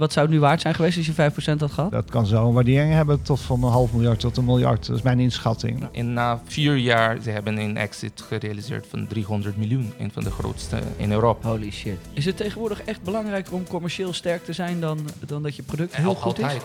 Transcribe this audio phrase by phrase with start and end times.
[0.00, 1.12] Wat zou het nu waard zijn geweest als je
[1.56, 1.90] 5% had gehad?
[1.90, 4.86] Dat kan zo een waardering hebben tot van een half miljard tot een miljard.
[4.86, 5.88] Dat is mijn inschatting.
[5.92, 9.92] En na vier jaar, ze hebben een exit gerealiseerd van 300 miljoen.
[9.98, 11.48] Een van de grootste in Europa.
[11.48, 11.98] Holy shit.
[12.12, 15.96] Is het tegenwoordig echt belangrijker om commercieel sterk te zijn dan, dan dat je product
[15.96, 16.56] heel goed is?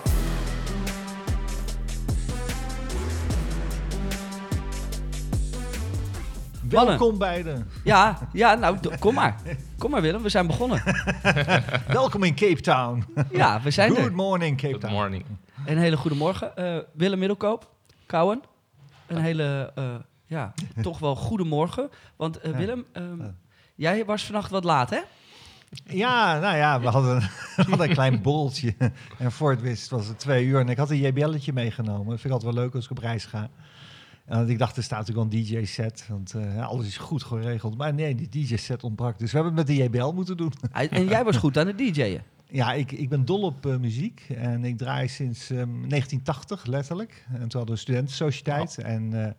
[6.72, 6.98] Mannen.
[6.98, 7.68] Welkom beiden.
[7.84, 9.36] Ja, ja, nou, kom maar.
[9.78, 10.82] Kom maar Willem, we zijn begonnen.
[11.88, 13.04] Welkom in Cape Town.
[13.32, 14.12] Ja, we zijn Good er.
[14.12, 14.94] morning Cape Good Town.
[14.94, 15.24] morning.
[15.66, 16.56] Een hele goede morgen.
[16.56, 17.70] Eh, Willem Middelkoop,
[18.06, 18.42] Kouwen.
[19.06, 19.84] Een hele, eh,
[20.26, 21.90] ja, toch wel goede morgen.
[22.16, 22.56] Want eh.
[22.56, 23.20] Willem, ehm,
[23.74, 25.00] jij was vannacht wat laat, hè?
[25.84, 27.20] Ja, nou ja, we hadden,
[27.56, 28.74] we hadden een klein borreltje.
[29.18, 30.60] En voor het wist was het twee uur.
[30.60, 32.06] En ik had een JBL'tje meegenomen.
[32.08, 33.50] Dat vind ik altijd wel leuk als ik op reis ga.
[34.30, 36.06] En ik dacht, er staat wel een DJ-set.
[36.08, 37.76] Want eh, alles is goed geregeld.
[37.76, 39.18] Maar nee, die DJ-set ontbrak.
[39.18, 40.52] Dus we hebben het met de JBL moeten doen.
[40.90, 42.22] En jij was goed aan het DJ'en.
[42.50, 44.26] Ja, ik, ik ben dol op eh, muziek.
[44.36, 47.24] En ik draai sinds ehm, 1980, letterlijk.
[47.26, 48.78] En toen hadden we een studentensociëteit.
[48.78, 49.32] En eh,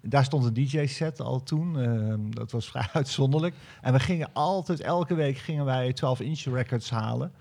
[0.00, 1.80] daar stond een DJ-set al toen.
[1.80, 3.54] Ehm, dat was vrij uitzonderlijk.
[3.80, 7.32] En we gingen altijd, elke week gingen wij 12-inch records halen.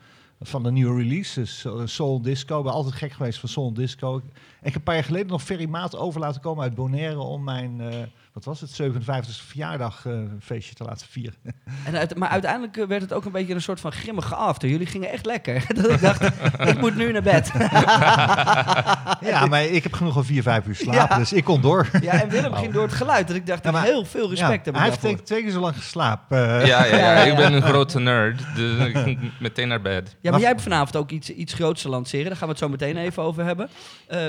[0.42, 2.58] Van de nieuwe releases, eh, Soul Disco.
[2.58, 4.18] Ik ben altijd gek geweest van Soul Disco.
[4.18, 4.24] Ik
[4.62, 7.20] heb een paar jaar geleden nog Ferry Maat over laten komen uit Bonaire...
[7.20, 7.88] om mijn, eh,
[8.34, 11.36] wat was het, 57e verjaardag eh, feestje te laten vieren.
[11.86, 14.70] En uit- maar uiteindelijk werd het ook een beetje een soort van grimmige after.
[14.70, 15.66] Jullie gingen echt lekker.
[15.82, 16.24] Dat ik dacht,
[16.70, 17.52] ik moet nu naar bed.
[19.32, 21.18] ja, maar ik heb genoeg al vier, vijf uur slapen, Ja.
[21.18, 21.90] dus ik kon door.
[22.02, 23.28] Ja, en Willem ging door het geluid.
[23.28, 25.52] Dat ik dacht, Ja, maar- heel veel respect Ja, heb hij heeft twee, twee keer
[25.52, 26.38] zo lang geslapen.
[26.38, 27.24] Ja, ja, Ja, ja, ja.
[27.24, 28.42] ik ben een grote nerd.
[28.56, 30.18] Dus ik ging meteen naar bed.
[30.32, 32.26] Maar jij hebt vanavond ook iets, iets groots te lanceren.
[32.28, 33.70] Daar gaan we het zo meteen even over hebben.
[34.08, 34.28] Eh,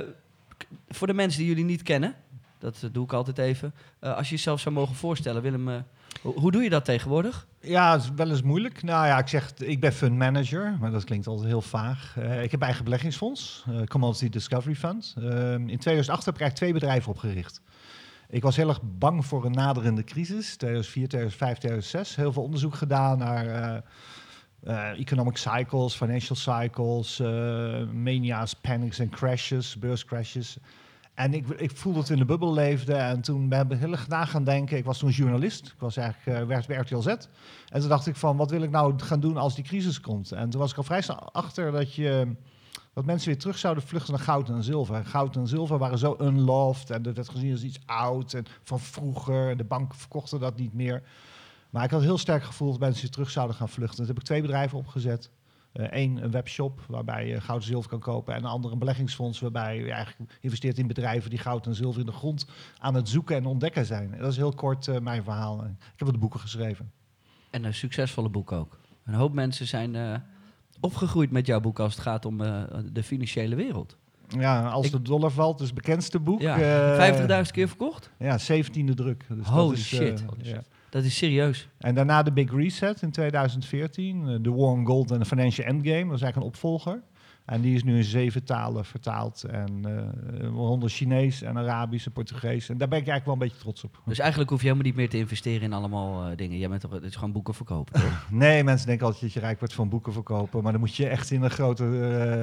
[0.89, 2.15] voor de mensen die jullie niet kennen,
[2.59, 3.75] dat eh, doe ik altijd even.
[3.99, 5.69] Eh, als je jezelf zou mogen voorstellen, Willem,
[6.23, 7.47] ho- hoe doe je dat tegenwoordig?
[7.61, 8.83] Ja, het is wel eens moeilijk.
[8.83, 12.17] Nou ja, ik zeg, ik ben fund manager, maar dat klinkt altijd heel vaag.
[12.43, 15.15] Ik heb eigen beleggingsfonds, Commodity Discovery Fund.
[15.19, 17.61] Ehm, in 2008 heb ik eigenlijk twee bedrijven opgericht.
[18.29, 22.17] Ik was heel erg bang voor een naderende crisis, 2004, 2005, 2006.
[22.17, 23.83] Heel veel onderzoek gedaan naar
[24.63, 30.59] eh, economic cycles, financial cycles, eh, mania's, panics en crashes, beurscrashes.
[31.15, 32.95] En ik, ik voelde we in de bubbel leefde.
[32.95, 34.77] En toen ben ik heel erg na gaan denken.
[34.77, 35.67] Ik was toen journalist.
[35.67, 37.07] Ik was eigenlijk, eh, werkte bij RTL Z.
[37.07, 40.33] En toen dacht ik van, wat wil ik nou gaan doen als die crisis komt?
[40.33, 42.37] En toen was ik al vrij snel achter dat, je,
[42.95, 45.05] dat mensen weer terug zouden vluchten naar goud en zilver.
[45.05, 46.91] Goud en zilver waren zo unloved.
[46.91, 49.51] En dat werd gezien als iets oud en van vroeger.
[49.51, 51.03] En de banken verkochten dat niet meer.
[51.71, 53.97] Maar ik had heel sterk gevoel dat mensen terug zouden gaan vluchten.
[53.97, 55.31] Toen heb ik twee bedrijven opgezet.
[55.73, 58.35] Eén, een webshop waarbij je goud en zilver kan kopen.
[58.35, 62.01] En een ander, een beleggingsfonds waarbij je eigenlijk investeert in bedrijven die goud en zilver
[62.01, 62.47] in de grond
[62.79, 64.13] aan het zoeken en ontdekken zijn.
[64.15, 65.65] En dat is heel kort eh, mijn verhaal.
[65.65, 66.91] Ik heb wat boeken geschreven.
[67.51, 68.79] En een succesvolle boek ook.
[69.05, 70.15] Een hoop mensen zijn eh,
[70.81, 73.97] opgegroeid met jouw boek als het gaat om eh, de financiële wereld.
[74.29, 76.41] Ja, als Ik- de dollar valt, is het bekendste boek.
[76.41, 76.97] Ja, eh,
[77.47, 78.11] 50.000 keer verkocht?
[78.19, 79.25] Ja, 17e druk.
[79.29, 80.25] Dus dat Holy is, eh, shit.
[80.43, 80.63] ja.
[80.91, 81.69] Dat is serieus.
[81.79, 84.29] En daarna de Big Reset in 2014.
[84.29, 86.05] eh, The War on Gold en The Financial Endgame.
[86.05, 87.03] Dat is eigenlijk een opvolger.
[87.45, 89.45] En die is nu in zeven talen vertaald.
[89.45, 89.83] En
[90.41, 92.69] waaronder Chinees en Arabisch en Portugees.
[92.69, 94.03] En daar ben ik eigenlijk wel een beetje trots op.
[94.07, 96.59] Dus eigenlijk hoef je helemaal niet meer te investeren in allemaal eh, dingen.
[96.59, 98.01] Jij bent toch, het is gewoon boeken verkopen?
[98.31, 100.63] Nee, mensen denken altijd dat je rijk wordt van boeken verkopen.
[100.63, 101.87] Maar dan moet je echt in een groter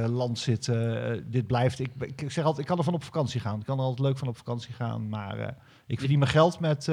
[0.09, 1.25] land zitten.
[1.31, 1.79] Dit blijft.
[1.79, 3.59] Ik, ik zeg altijd, ik kan er van op vakantie gaan.
[3.59, 5.09] Ik kan er altijd leuk van op vakantie gaan.
[5.09, 6.88] Maar ik verdien mijn geld met,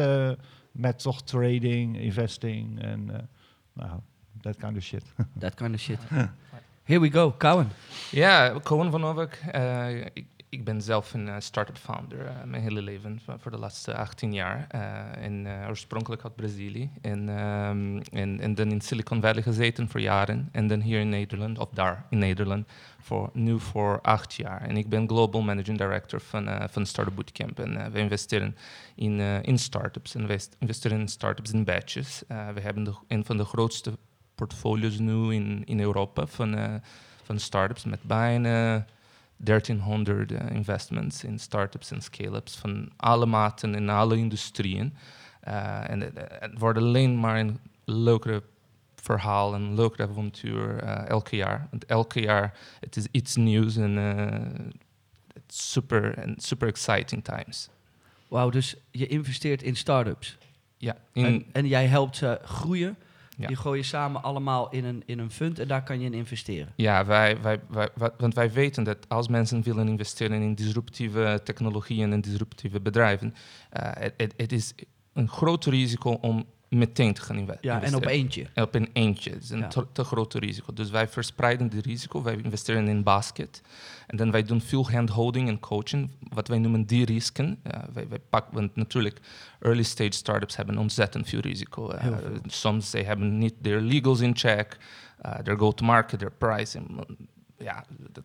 [0.75, 3.17] met toch trading, investing en uh,
[3.73, 4.01] nou,
[4.41, 5.03] that kind of shit.
[5.39, 5.99] That kind of shit.
[6.85, 7.69] Here we go, Cowen.
[8.11, 9.43] Ja, Cohen van Ovek.
[9.53, 13.59] eh, ik, ik ben zelf een eh, start-up founder eh, mijn hele leven, voor, de
[13.59, 14.67] laatste 18 jaar.
[15.19, 16.91] en eh, oorspronkelijk uit Brazilië.
[17.01, 20.49] En, ehm, en, en dan in Silicon Valley gezeten voor jaren.
[20.53, 22.69] En dan hier in Nederland, of daar in Nederland,
[23.01, 24.61] voor, nu voor acht jaar.
[24.63, 27.59] En ik ben Global Managing Director van, van Startup Bootcamp.
[27.59, 28.57] En we investeren
[28.95, 30.15] in, in startups.
[30.15, 32.23] En we investeren in startups in batches.
[32.29, 33.99] We hebben de, een van de grootste
[34.35, 36.81] portfolios nu in, in Europa van,
[37.23, 38.85] van startups met bijna
[39.45, 44.95] 1300 uh, investments in startups en scale-ups van alle maten in alle industrieën.
[45.49, 48.43] Uh, en het, het wordt alleen maar een leukere
[48.97, 51.67] verhaal, een leukere avontuur elke jaar.
[51.71, 53.99] Want elke jaar het is iets nieuws en
[55.47, 57.69] super, super exciting times.
[58.29, 60.39] Wauw, dus je investeert in startups.
[60.77, 60.97] Ja.
[61.13, 62.97] In, en, en jij helpt ze groeien.
[63.37, 63.47] Ja.
[63.47, 66.15] Die gooi je samen allemaal in een, in een fund en daar kan je in
[66.15, 66.73] investeren.
[66.77, 71.41] Ja, wij, wij, wij, wij, want wij weten dat als mensen willen investeren in disruptieve
[71.45, 74.75] technologieën en disruptieve bedrijven, uh, het, het is
[75.13, 76.45] een groot risico om
[76.77, 78.09] meteen te gaan inve- Ja, en investeren.
[78.09, 78.47] op eentje.
[78.55, 79.31] En op een eentje.
[79.31, 79.69] Het is een Ja.
[79.69, 80.73] te, te grote risico.
[80.73, 82.23] Dus wij verspreiden die risico.
[82.23, 83.63] Wij investeren in basket.
[84.07, 86.11] En dan wij doen veel handholding en coaching.
[86.29, 87.61] Wat wij noemen de-risken.
[87.65, 89.21] Ja, wij, wij pakken, want natuurlijk,
[89.61, 91.89] early stage startups hebben ontzettend veel risico.
[91.91, 92.39] Eh, Heel veel.
[92.47, 94.77] soms ze hebben niet their legals in check.
[95.27, 97.05] Uh, their go-to-market, their pricing.
[97.59, 98.25] Ja, dat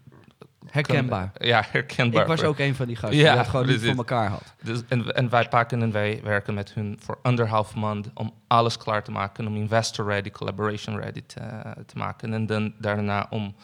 [0.67, 1.31] Herkenbaar.
[1.37, 2.21] kan- ja, herkenbaar.
[2.21, 4.43] Ik was ook een van die gasten Ja, die dat gewoon niet voor elkaar had.
[4.63, 8.77] dus, en, en wij pakken en wij werken met hun voor anderhalf maand om alles
[8.77, 11.39] klaar te maken, om investor ready, collaboration ready te,
[11.85, 12.33] te maken.
[12.33, 13.55] En dan daarna om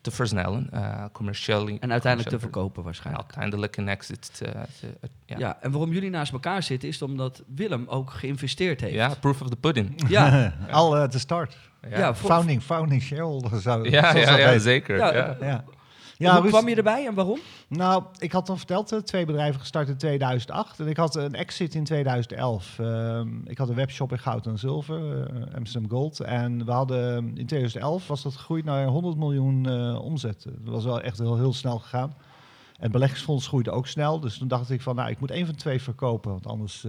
[0.00, 1.68] te versnellen, eh commercieel.
[1.80, 3.24] En uiteindelijk te verkopen En waarschijnlijk.
[3.26, 4.44] uiteindelijk een exit te,
[4.80, 5.38] te- ja.
[5.38, 5.58] Ja.
[5.60, 8.94] en waarom jullie naast elkaar zitten is omdat Willem ook geïnvesteerd heeft.
[8.94, 10.02] Ja, proof of the pudding.
[10.08, 11.56] Ja, Al eh, de start.
[11.90, 14.96] Ja, Founding, founding shareholder zou ja, ja, ja, zeker.
[14.96, 15.64] Ja,
[16.20, 16.32] Ja.
[16.32, 17.38] Hoe Ruud- kwam je erbij en waarom?
[17.68, 20.80] Nou, ik had al verteld, eh, twee bedrijven gestart in 2008.
[20.80, 22.78] En ik had een exit in 2011.
[22.78, 26.20] Ehm, ik had een webshop in goud en zilver, eh, Amsterdam Gold.
[26.20, 30.42] En we hadden in 2011 was dat gegroeid naar 100 miljoen eh, omzet.
[30.42, 32.14] Dat was wel echt heel, heel snel gegaan.
[32.76, 34.20] En het beleggingsfonds groeide ook snel.
[34.20, 36.30] Dus toen dacht ik van, nou, ik moet één van twee verkopen.
[36.30, 36.86] Want anders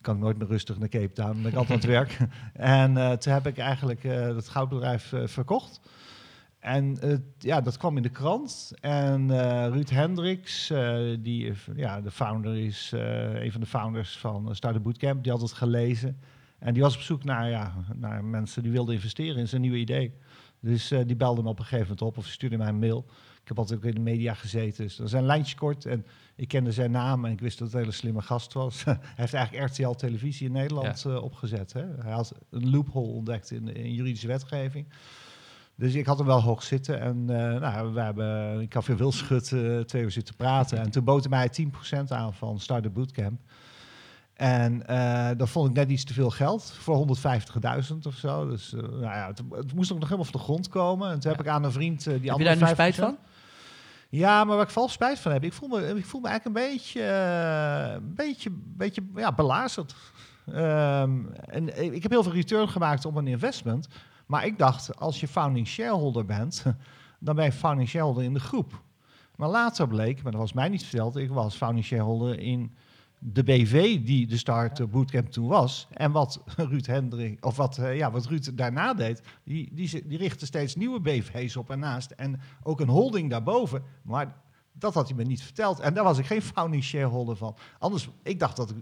[0.00, 1.32] kan ik nooit meer rustig naar Cape Town.
[1.32, 2.18] Dan ben ik altijd aan het werk.
[2.92, 5.80] En toen heb ik eigenlijk het goudbedrijf verkocht.
[6.60, 6.98] En
[7.38, 8.72] ja, dat kwam in de krant.
[8.80, 14.18] En eh, Ruud Hendricks, eh, die ja, de founder is, eh, een van de founders
[14.18, 16.20] van Startup Bootcamp, die had het gelezen.
[16.58, 19.76] En die was op zoek naar, ja, naar mensen die wilden investeren in zijn nieuwe
[19.76, 20.12] idee.
[20.60, 23.04] Dus die belde me op een gegeven moment op of stuurde mij een mail.
[23.42, 25.86] Ik heb altijd ook in de media gezeten, dus dat is een lijntje kort.
[25.86, 28.84] En ik kende zijn naam en ik wist dat het een hele slimme gast was.
[28.84, 31.72] Hij heeft eigenlijk RTL Televisie in Nederland opgezet.
[31.72, 31.84] Hè?
[31.98, 34.86] Hij had een loophole ontdekt in, in juridische wetgeving.
[35.80, 37.00] Dus ik had hem wel hoog zitten.
[37.00, 40.78] En eh, nou, we hebben in Café Wilschut eh, twee uur zitten praten.
[40.78, 43.40] En toen bood mij 10% aan van Startup Bootcamp.
[44.34, 47.06] En eh, dat vond ik net iets te veel geld voor
[47.90, 48.48] 150.000 of zo.
[48.48, 51.10] Dus eh, nou ja, het, het moest ook nog helemaal van de grond komen.
[51.10, 52.98] En toen heb ik aan een vriend die Heb je daar nu spijt 5%.
[52.98, 53.16] van?
[54.08, 56.58] Ja, maar waar ik vooral spijt van heb, ik voel me, ik voel me eigenlijk
[56.58, 57.04] een beetje,
[57.94, 59.94] een beetje, beetje ja, belazerd.
[60.46, 63.88] Ehm, en ik heb heel veel return gemaakt op een investment.
[64.30, 66.64] Maar ik dacht, als je founding shareholder bent,
[67.18, 68.82] dan ben je founding shareholder in de groep.
[69.36, 72.74] Maar later bleek, maar dat was mij niet verteld, ik was founding shareholder in
[73.18, 75.88] de BV die de Start Bootcamp toen was.
[75.90, 80.18] En wat Ruud Hendrik, of wat, eh, ja, wat Ruud daarna deed, die, die, die
[80.18, 82.10] richtte steeds nieuwe BV's op en naast.
[82.10, 83.82] En ook een holding daarboven.
[84.02, 84.34] Maar
[84.72, 85.80] dat had hij me niet verteld.
[85.80, 87.56] En daar was ik geen founding shareholder van.
[87.78, 88.76] Anders, ik dacht dat ik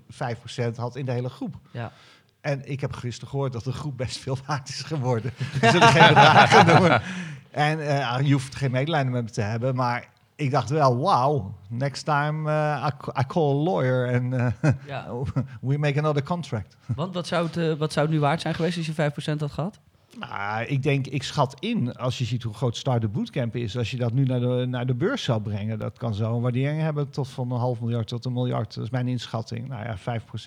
[0.72, 1.60] 5% had in de hele groep.
[1.72, 1.92] Ja.
[2.40, 5.32] En ik heb gisteren gehoord dat de groep best veel waard is geworden.
[5.60, 7.02] We zullen geen bedragen noemen.
[7.50, 11.46] En eh, je hoeft geen medelijden met me te hebben, maar ik dacht wel, wow,
[11.68, 15.06] next time eh, I, ca- I call a lawyer and eh, ja.
[15.60, 16.76] we make another contract.
[16.96, 19.52] Want wat zou, het, wat zou het nu waard zijn geweest als je 5% had
[19.52, 19.78] gehad?
[20.18, 23.90] Nou, ik denk, ik schat in, als je ziet hoe groot Startup Bootcamp is, als
[23.90, 26.80] je dat nu naar de, naar de beurs zou brengen, dat kan zo een waardering
[26.80, 28.74] hebben tot van een half miljard tot een miljard.
[28.74, 29.68] Dat is mijn inschatting.
[29.68, 29.96] Nou ja,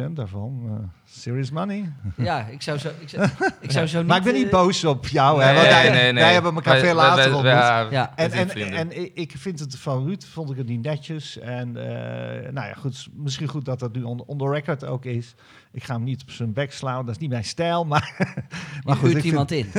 [0.10, 0.62] 5% daarvan.
[0.68, 0.74] eh,
[1.06, 1.94] serious money.
[2.18, 3.28] Ja, ik zou zo, ik zou,
[3.62, 4.08] ik zou zo niet...
[4.08, 6.82] maar ik ben niet eh, boos op jou, hè, want wij, wij hebben elkaar Wij-
[6.84, 7.92] veel later wij- ontmoet.
[7.92, 11.40] ja, En, en, en ik- ik vind het van Ruud, vond ik het niet netjes.
[11.40, 15.06] En eh, nou ja, goed, misschien goed dat dat nu on, on the record ook
[15.06, 15.36] is.
[15.74, 17.86] Ik ga hem niet op zijn bek slaan, dat is niet mijn stijl.
[17.86, 18.36] Maar,
[18.86, 19.72] maar goed, vind- iemand in.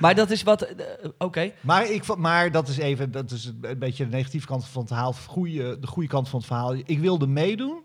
[0.00, 0.62] maar dat is wat...
[0.62, 0.86] eh,
[1.18, 1.52] Oké.
[1.60, 4.90] Maar, ik, maar dat is even, dat is een beetje de negatieve kant van het
[4.90, 5.12] verhaal.
[5.26, 6.74] Goeie, de goede kant van het verhaal.
[6.74, 7.82] Ik wilde meedoen.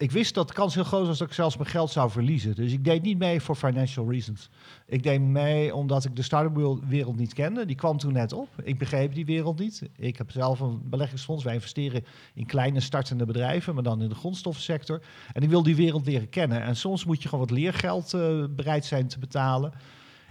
[0.00, 2.54] Ik wist dat de kans heel groot was dat ik zelfs mijn geld zou verliezen.
[2.54, 4.48] Dus ik deed niet mee voor financial reasons.
[4.86, 7.66] Ik deed mee omdat ik de start-up wereld niet kende.
[7.66, 8.48] Die kwam toen net op.
[8.62, 9.82] Ik begreep die wereld niet.
[9.96, 11.44] Ik heb zelf een beleggingsfonds.
[11.44, 12.04] Wij investeren
[12.34, 15.02] in kleine startende bedrijven, maar dan in de grondstoffensector.
[15.32, 16.62] En ik wil die wereld leren kennen.
[16.62, 19.72] En soms moet je gewoon wat leergeld eh, bereid zijn te betalen.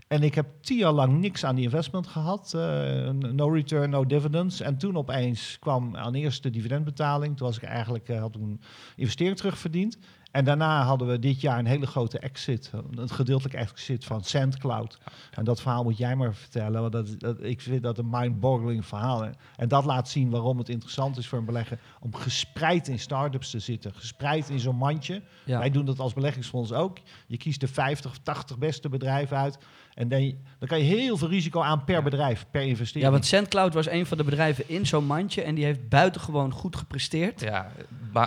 [0.10, 2.54] En ik heb tien jaar lang niks aan die investment gehad.
[2.54, 4.62] eh, no return, no dividends.
[4.62, 7.38] En toen opeens kwam aan eerst de dividendbetaling.
[7.38, 8.62] Toen was ik eigenlijk, eh, had een
[8.96, 9.98] investering terugverdiend.
[10.32, 12.72] En daarna hadden we dit jaar een hele grote exit.
[12.96, 14.98] Een gedeeltelijk exit van SandCloud.
[15.32, 16.82] En dat verhaal moet jij maar vertellen.
[16.82, 19.24] Want dat, dat, ik vind dat een mind-boggling verhaal.
[19.26, 21.80] En, en dat laat zien waarom het interessant is voor een belegger...
[22.00, 23.94] om gespreid in start-ups te zitten.
[23.96, 25.22] Gespreid in zo'n mandje.
[25.46, 25.60] Ja.
[25.60, 26.98] Wij doen dat als beleggingsfonds ook.
[27.28, 29.58] Je kiest de 50 of 80 beste bedrijven uit.
[29.94, 32.02] En dan, dan kan je heel veel risico aan per Ja.
[32.02, 33.06] bedrijf, per investering.
[33.06, 36.52] Ja, want SandCloud was een van de bedrijven in zo'n mandje en die heeft buitengewoon
[36.52, 37.42] goed gepresteerd.
[37.42, 37.72] Ja,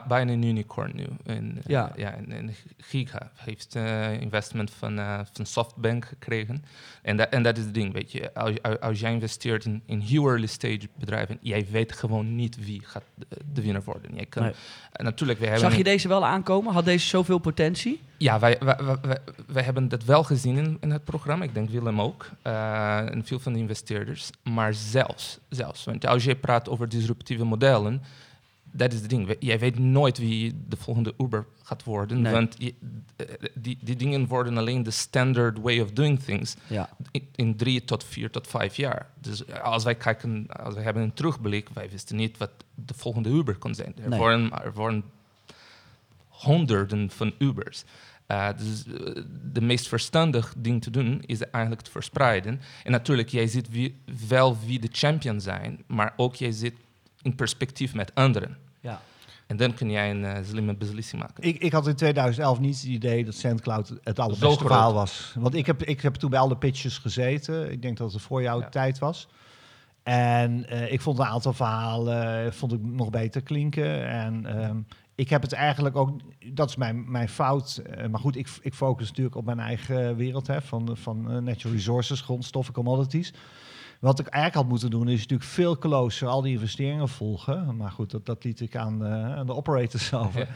[0.08, 1.06] bijna een unicorn nu.
[1.24, 1.91] En, Ja.
[1.96, 2.12] Ja.
[2.14, 6.64] en, en Giga heeft eh, investment van, eh, van Softbank gekregen.
[7.02, 8.34] En dat, en dat is het ding, weet je.
[8.34, 12.80] Als, als- jij investeert in, in heel early stage bedrijven, jij weet gewoon niet wie
[12.84, 14.14] gaat de, de winnaar worden.
[14.14, 14.52] Jij kan, Nee.
[14.92, 15.62] natuurlijk, we hebben...
[15.68, 16.72] Zag je deze wel aankomen?
[16.72, 18.00] Had deze zoveel potentie?
[18.18, 21.44] Ja, wij, wij, wij, wij- wij hebben dat wel gezien in, in het programma.
[21.44, 22.30] Ik denk Willem ook.
[22.42, 24.30] eh, en veel van de investeerders.
[24.42, 25.84] Maar zelfs, zelfs.
[25.84, 28.02] Want als je praat over disruptieve modellen,
[28.72, 29.36] dat is het ding.
[29.38, 32.20] Jij weet nooit wie de volgende Uber gaat worden.
[32.20, 32.32] Nee.
[32.32, 32.74] Want je-
[33.16, 36.88] eh, die, die dingen worden alleen de standard way of doing things Ja.
[37.10, 39.10] in, in drie tot vier tot vijf jaar.
[39.20, 43.28] Dus als wij kijken, als wij hebben een terugblik, wij wisten niet wat de volgende
[43.28, 43.94] Uber kon zijn.
[44.02, 44.18] Er, Nee.
[44.18, 45.04] waren, er waren
[46.28, 47.84] honderden van Ubers.
[48.26, 52.60] Eh, dus eh, de meest verstandig ding te doen is eigenlijk te verspreiden.
[52.84, 53.96] En natuurlijk, jij ziet wie,
[54.28, 56.74] wel wie de champion zijn, maar ook jij zit
[57.22, 58.56] in perspectief met anderen.
[59.52, 61.44] En dan kun jij een eh, slimme beslissing maken.
[61.44, 65.34] Ik, ik had in 2011 niet het idee dat SandCloud het allerbeste verhaal was.
[65.38, 67.72] Want ik heb, ik heb toen bij alle pitches gezeten.
[67.72, 68.68] Ik denk dat het voor jouw Ja.
[68.68, 69.28] tijd was.
[70.02, 74.08] En eh, ik vond een aantal verhalen eh, vond ik nog beter klinken.
[74.08, 74.76] En ehm,
[75.14, 76.10] ik heb het eigenlijk ook,
[76.52, 77.82] dat is mijn, mijn fout.
[78.10, 82.20] maar goed, ik, ik focus natuurlijk op mijn eigen wereld hè, van, van natural resources,
[82.20, 83.32] grondstoffen, commodities.
[84.02, 87.76] Wat ik eigenlijk had moeten doen, is natuurlijk veel closer al die investeringen volgen.
[87.76, 90.48] Maar goed, dat, liet ik aan, eh, aan de operators over.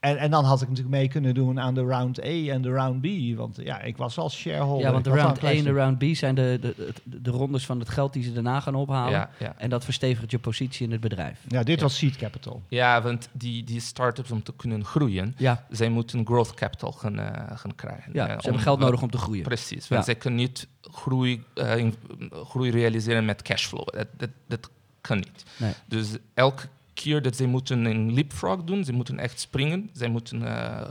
[0.00, 2.70] En, en dan had ik natuurlijk mee kunnen doen aan de round A en de
[2.70, 3.36] round B.
[3.36, 4.86] Want ja, ik was als shareholder.
[4.86, 6.74] ja, want de round wel 1 een en de round B zijn de, de,
[7.04, 9.10] de, de rondes van het geld die ze daarna gaan ophalen.
[9.12, 9.54] Ja, ja.
[9.58, 11.40] En dat verstevigt je positie in het bedrijf.
[11.48, 11.82] Ja, dit Ja.
[11.82, 12.62] was seed capital.
[12.68, 17.18] ja, want die, die start-ups om te kunnen groeien, Ja, zij moeten growth capital gaan,
[17.18, 18.10] eh, gaan krijgen.
[18.12, 19.42] ja Eh, ze om- hebben geld nodig om te groeien.
[19.42, 20.02] Precies, want Ja.
[20.02, 21.94] zij kunnen niet groei, eh, in-
[22.32, 23.86] groei realiseren met cashflow.
[23.86, 25.44] Dat, dat, dat kan niet.
[25.56, 25.72] Nee.
[25.86, 26.66] Dus elke
[27.02, 30.88] keer dat zij moeten een leapfrog doen, ze moeten echt springen, zij moeten eh, eh,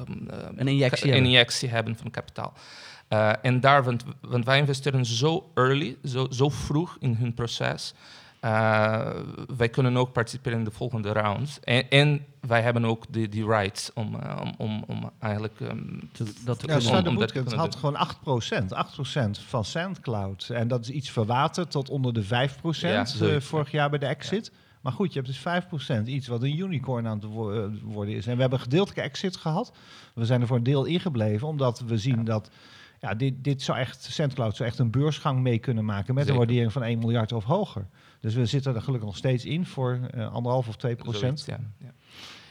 [0.56, 1.30] Een injectie een hebben.
[1.32, 2.54] injectie hebben van kapitaal.
[3.08, 7.94] Eh, en daar, want, want wij investeren zo early, zo, zo vroeg in hun proces.
[8.40, 9.10] eh,
[9.58, 11.60] wij kunnen ook participeren in de volgende rounds.
[11.60, 15.78] En, en wij hebben ook die, die rights om, om, om, om eigenlijk ehm,
[16.12, 17.80] Te- Dat te Ja, kunnen- om dat kunnen had doen.
[17.80, 18.74] gewoon 8%.
[18.74, 20.50] 8% van SandCloud.
[20.50, 22.28] En dat is iets verwaterd tot onder de 5%
[22.80, 24.52] Ja, eh, zoiets, vorig jaar bij de exit.
[24.86, 25.38] Maar goed, je hebt dus
[26.04, 26.08] 5%.
[26.08, 28.28] Iets wat een unicorn aan het wo- eh, worden is.
[28.28, 29.72] En we hebben een gedeeltelijke exit gehad.
[30.14, 31.48] We zijn er voor een deel ingebleven.
[31.48, 32.24] Omdat we zien Ja.
[32.24, 32.50] dat...
[33.00, 36.40] Ja, dit, dit zou echt, SandCloud zou echt een beursgang mee kunnen maken met Zeker.
[36.42, 37.86] een waardering van 1 miljard of hoger.
[38.20, 41.44] Dus we zitten er gelukkig nog steeds in voor eh, anderhalf of 2 procent.
[41.46, 41.60] ja.
[41.80, 41.92] ja.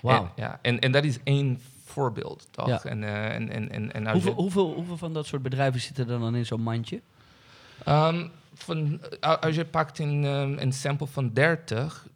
[0.03, 0.23] Wauw.
[0.25, 2.67] En, ja, en, en dat is één voorbeeld, toch?
[2.69, 2.85] Ja.
[2.85, 6.09] En, eh, en, en, en, en als Hoeveel, hoeveel, hoeveel van dat soort bedrijven zitten
[6.11, 7.01] er dan in zo'n mandje?
[7.85, 9.01] Ehm, van,
[9.41, 12.07] als je pakt in, ehm, een sample van 30,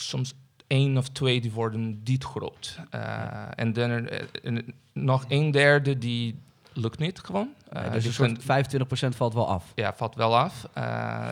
[0.00, 0.34] soms
[0.66, 2.78] één of twee die worden dit groot.
[2.90, 3.22] Eh,
[3.54, 4.58] En dan er, eh,
[4.92, 6.38] nog een derde die
[6.72, 7.48] lukt niet gewoon.
[7.72, 9.64] Eh, dus een soort kan- 25% valt wel af.
[9.74, 10.64] ja, valt wel af.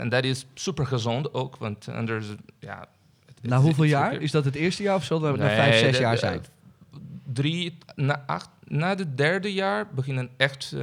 [0.01, 2.27] En dat is super gezond ook, want anders,
[2.59, 2.87] ja...
[3.27, 4.13] het- Na hoeveel jaar?
[4.21, 6.41] Is dat het eerste jaar of zal dat na Nee, 5, 6 de- jaar zijn?
[7.33, 10.75] Drie, na, acht, na het derde jaar beginnen echt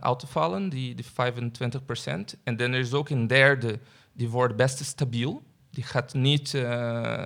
[0.00, 3.78] uit te vallen, die, die 25% En dan is ook een derde,
[4.12, 5.42] die wordt best stabiel.
[5.72, 7.24] Die gaat niet eh,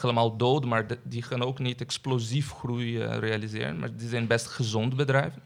[0.00, 3.78] helemaal dood, maar de- die gaan ook niet explosief groei eh, realiseren.
[3.78, 5.42] Maar die zijn best gezond bedrijven.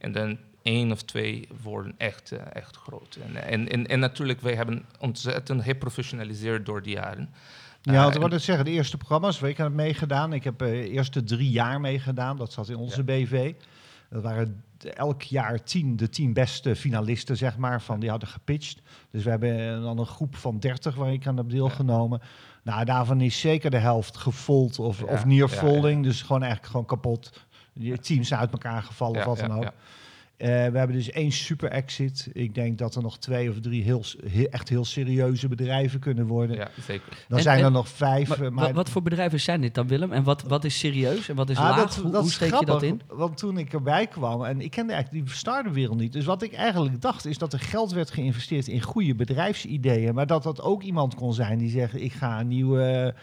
[0.00, 3.18] En dan één of twee worden echt, eh, echt groot.
[3.26, 7.30] En, en, en, en natuurlijk, wij hebben ontzettend geprofessionaliseerd door die jaren.
[7.82, 10.32] Ja, ik wou net zeggen, de eerste programma's, ik heb meegedaan.
[10.32, 12.36] Ik heb de eerste drie jaar meegedaan.
[12.36, 13.02] Dat zat in onze Ja.
[13.04, 13.52] BV.
[14.10, 18.80] Dat waren elk jaar tien, de tien beste finalisten, zeg maar, van die hadden gepitcht.
[19.10, 22.20] Dus we hebben dan een groep van 30 waar ik aan heb deelgenomen.
[22.62, 25.96] Nou, daarvan is zeker de helft gefold of, Ja, of near folding.
[25.96, 26.08] ja.
[26.10, 27.44] Dus gewoon eigenlijk gewoon kapot.
[27.72, 29.72] Die teams zijn uit elkaar gevallen of wat dan ook.
[30.44, 32.28] Eh, we hebben dus één super exit.
[32.32, 34.04] Ik denk dat er nog twee of drie heel,
[34.50, 36.56] echt heel serieuze bedrijven kunnen worden.
[36.56, 37.08] Ja, zeker.
[37.28, 38.28] Dan En- zijn en- er nog vijf.
[38.28, 40.12] Maar, eh, wat, wat voor bedrijven zijn dit dan, Willem?
[40.12, 41.94] En wat, wat is serieus en wat is Ah, laag?
[41.96, 43.00] hoe hoe is steek je dat in?
[43.08, 46.12] Want toen ik erbij kwam, en ik kende eigenlijk die start-up-wereld niet.
[46.12, 50.14] Dus wat ik eigenlijk dacht, is dat er geld werd geïnvesteerd in goede bedrijfsideeën.
[50.14, 53.14] Maar dat dat ook iemand kon zijn die zegt, ik ga een nieuwe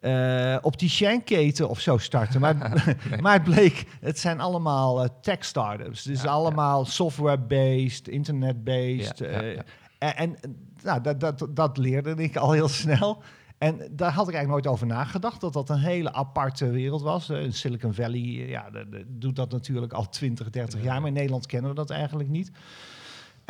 [0.00, 2.40] eh opticienketen of zo starten.
[2.40, 2.56] Maar,
[3.22, 6.02] maar het bleek, het zijn allemaal eh, tech-startups.
[6.02, 6.30] Dus Ja, ja.
[6.30, 9.18] allemaal software-based, internet-based.
[9.18, 9.58] Ja, ja, eh.
[9.98, 10.38] En, en
[10.82, 13.22] nou, dat, dat, dat leerde ik al heel snel.
[13.58, 17.28] En daar had ik eigenlijk nooit over nagedacht, dat dat een hele aparte wereld was.
[17.30, 21.14] In Silicon Valley ja, de- de- doet dat natuurlijk al 20, 30 jaar, maar in
[21.14, 22.50] Nederland kennen we dat eigenlijk niet.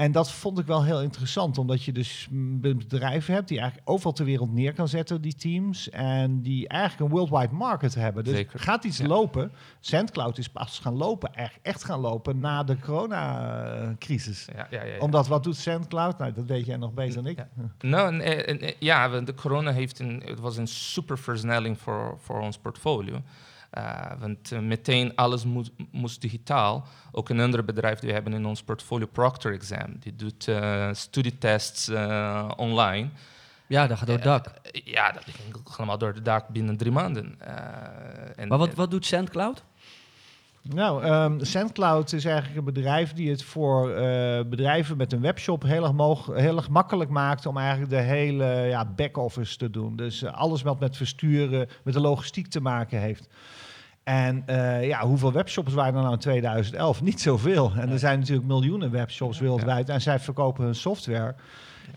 [0.01, 4.13] En dat vond ik wel heel interessant, omdat je dus bedrijven hebt die eigenlijk overal
[4.13, 5.89] ter wereld neer kan zetten, die teams.
[5.91, 8.25] En die eigenlijk een worldwide market hebben.
[8.25, 8.61] Dus Zeker.
[8.61, 9.07] gaat iets Ja.
[9.07, 9.53] lopen.
[9.81, 14.49] SendCloud is pas gaan lopen, echt, echt gaan lopen na de coronacrisis.
[14.55, 14.99] Ja, ja, ja, ja.
[15.01, 16.19] Omdat wat doet SendCloud?
[16.19, 17.37] Nou, dat weet jij nog beter dan ik.
[17.39, 17.49] Ja.
[17.89, 22.19] Nou, en, en- en- ja, de corona heeft een, het was een super versnelling voor,
[22.21, 23.23] voor ons portfolio.
[23.79, 26.87] Uh, want eh, meteen alles moest, moest digitaal.
[27.13, 30.89] Ook een ander bedrijf die we hebben in ons portfolio, Procter Exam, die doet eh,
[30.93, 33.09] studietests eh, online.
[33.67, 34.47] Ja, dat gaat door het dak.
[34.47, 37.35] Eh, ja, dat ging allemaal door de dak binnen drie maanden.
[37.39, 37.55] Eh,
[38.37, 39.65] en, Maar wat, wat doet SendCloud?
[40.63, 45.63] Nou, ehm SendCloud is eigenlijk een bedrijf die het voor eh, bedrijven met een webshop
[45.63, 49.97] heel erg, moog, heel erg makkelijk maakt om eigenlijk de hele ja, back-office te doen.
[49.97, 53.29] Dus eh, alles wat met versturen, met de logistiek te maken heeft.
[54.05, 57.03] En eh, ja, hoeveel webshops waren er nou in 2011?
[57.11, 57.73] Niet zoveel.
[57.77, 61.35] En er zijn natuurlijk miljoenen webshops wereldwijd en zij verkopen hun software.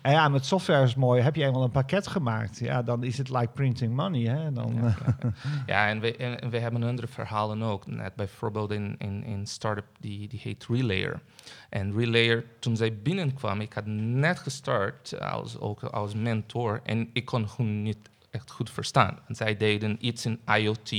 [0.02, 1.22] En ja, met software is mooi.
[1.22, 4.22] Heb je eenmaal een pakket gemaakt, ja, dan is het like printing money.
[4.22, 4.52] Hè?
[4.52, 5.34] Dan, Ja, ja.
[5.74, 7.88] ja, en, we, en, en we hebben andere verhalen ook.
[7.88, 11.22] Net bijvoorbeeld in in, in start-up die, die heet Relayer.
[11.70, 17.26] En Relayer, toen zij binnenkwam, ik had net gestart als, ook als mentor en ik
[17.26, 19.20] kon gewoon niet echt goed verstaan.
[19.28, 20.92] En zij deden iets in IoT,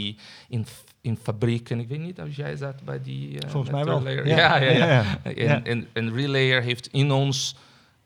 [0.48, 0.66] in,
[1.04, 1.80] in fabrieken.
[1.80, 3.40] Ik weet niet of jij zat bij die...
[3.40, 3.98] eh, Volgens mij wel.
[3.98, 4.26] Relayer.
[4.26, 4.86] Ja, ja, ja.
[4.86, 5.18] ja.
[5.22, 5.62] En, Ja.
[5.64, 7.56] en, en Relayer heeft in ons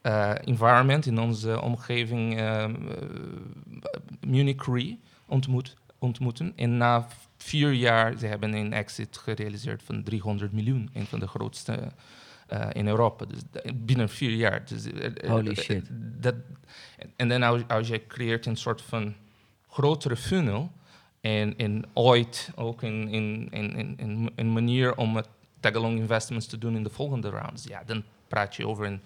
[0.00, 2.64] eh, environment, in onze omgeving, eh,
[4.26, 6.52] Munich Re ontmoet, ontmoeten.
[6.56, 10.90] En na vier jaar, ze hebben een exit gerealiseerd van 300 miljoen.
[10.92, 11.78] Een van de grootste
[12.46, 13.24] eh, in Europa.
[13.24, 13.40] Dus
[13.74, 14.64] binnen vier jaar.
[14.64, 14.86] Dus,
[15.28, 15.86] Holy shit.
[16.20, 16.34] Dat,
[17.16, 19.14] en dan als, als je creëert een soort van
[19.68, 20.70] grotere funnel.
[21.28, 25.28] En, en ooit ook in, in, in, in, een manier om het
[25.60, 27.64] tag-along investments te doen in de volgende rounds.
[27.64, 29.00] Ja, dan praat je over een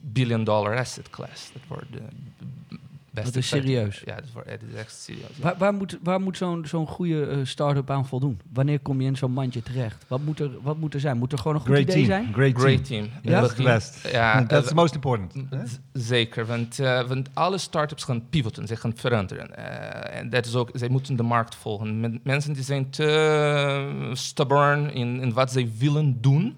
[0.00, 1.52] billion dollar asset class.
[1.52, 2.74] Dat wordt b-
[3.14, 4.02] beste Dat is serieus.
[4.04, 5.26] Ja, dat, wordt, dat is echt serieus.
[5.36, 5.42] ja.
[5.42, 8.40] Waar, waar moet, waar moet zo'n zo'n goede eh, start-up aan voldoen?
[8.52, 10.04] Wanneer kom je in zo'n mandje terecht?
[10.08, 11.18] Wat moet, er, wat moet er zijn?
[11.18, 12.06] Moet er gewoon een goed Great idee team.
[12.06, 12.32] zijn?
[12.34, 13.02] Great, Great team.
[13.10, 13.20] team.
[13.22, 13.40] Ja?
[13.40, 14.08] That's the Begin- best.
[14.12, 15.32] Ja, eh, the most important.
[15.92, 19.56] Zeker, want, eh, want alle startups gaan pivoten, ze gaan veranderen.
[19.56, 22.00] Eh, En dat is ook, zij moeten de markt volgen.
[22.00, 26.56] Men- mensen die zijn te stubborn in, in wat zij willen doen,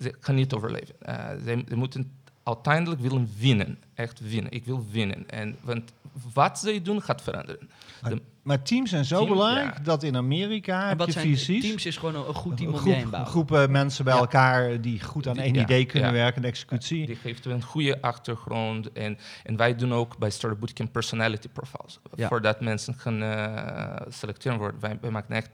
[0.00, 0.94] ze gaan niet overleven.
[1.00, 1.24] Eh,
[1.68, 2.10] ze moeten
[2.48, 4.52] uiteindelijk willen winnen, echt winnen.
[4.52, 5.28] Ik wil winnen.
[5.30, 5.92] En, want
[6.34, 7.70] wat zij doen gaat veranderen.
[8.02, 9.82] De- Maar teams zijn zo Team, belangrijk ja.
[9.82, 11.60] dat in Amerika En heb wat je zijn VC's.
[11.60, 13.30] teams is gewoon een, een goed team een om groep, bouwen.
[13.30, 14.20] groepen mensen bij Ja.
[14.20, 16.14] elkaar die goed aan Die- één ja, idee kunnen ja.
[16.14, 17.06] werken, de executie.
[17.06, 18.92] Die geeft een goede achtergrond.
[18.92, 21.98] En, en wij doen ook bij Startup Bootcamp personality profiles.
[22.14, 22.28] Ja.
[22.28, 24.80] Voordat mensen gaan eh, selecteren worden.
[24.80, 25.50] Wij, wij maken echt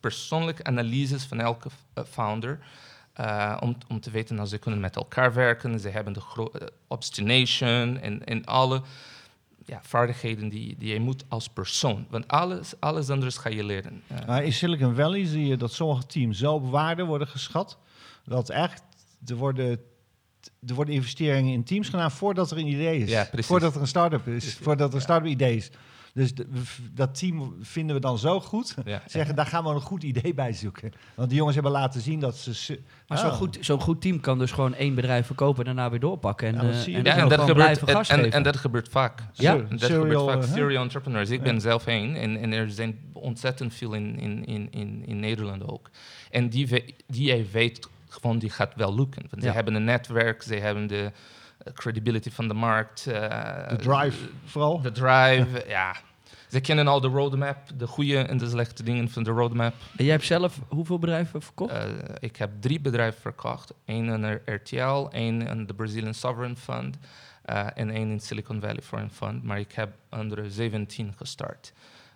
[0.00, 2.58] persoonlijke analyses van elke eh, founder.
[3.12, 5.80] Eh, om, om te weten dat ze kunnen met elkaar werken.
[5.80, 8.82] Ze hebben de eh, obstination en, en alle
[9.64, 12.06] ja, vaardigheden die, die je moet als persoon.
[12.10, 14.02] Want alles, alles anders ga je leren.
[14.06, 17.78] Eh, Maar in Silicon Valley zie je dat sommige teams zo op waarde worden geschat,
[18.24, 18.82] dat echt
[19.26, 19.80] er worden,
[20.66, 23.10] er worden investeringen in teams gedaan voordat er een idee is.
[23.10, 23.28] Ja.
[23.32, 25.70] Voordat er een start-up is, Precies, voordat er een start-up idee is.
[26.14, 26.46] Dus de-
[26.92, 28.74] dat team vinden we dan zo goed.
[28.84, 30.92] ja, Zeggen, daar gaan we een goed idee bij zoeken.
[31.14, 32.80] Want die jongens hebben laten zien dat ze...
[33.06, 33.24] Maar Ah.
[33.24, 36.48] zo'n goed, zo'n goed team kan dus gewoon één bedrijf verkopen en daarna weer doorpakken.
[36.48, 36.98] En, Ja, dat eh, zie je.
[36.98, 39.22] en, en dat, gebeurt, en, en, en dat gebeurt vaak.
[39.32, 39.54] Ja.
[39.56, 40.56] Dat Serial, gebeurt vaak.
[40.56, 41.30] Serial entrepreneurs.
[41.30, 41.44] Ik Ja.
[41.44, 42.14] ben zelf één.
[42.16, 45.90] En, en er zijn ontzettend veel in, in, in, in, in Nederland ook.
[46.30, 49.22] En die, die jij weet gewoon, die gaat wel lukken.
[49.30, 49.48] Want Ja.
[49.48, 51.12] ze hebben een netwerk, ze hebben de
[51.74, 53.06] credibility van de markt.
[53.06, 54.80] eh, De drive vooral.
[54.80, 55.96] De drive, ja.
[56.48, 59.74] Ze kennen al de roadmap, de goede en de slechte dingen van de roadmap.
[59.96, 61.72] En jij hebt zelf hoeveel bedrijven verkocht?
[61.72, 61.82] Eh,
[62.18, 63.72] ik heb drie bedrijven verkocht.
[63.84, 66.98] Eén aan de RTL, één aan de Brazilian Sovereign Fund
[67.44, 69.42] eh, en één in Silicon Valley Foreign Fund.
[69.42, 71.72] Maar ik heb andere 17 gestart.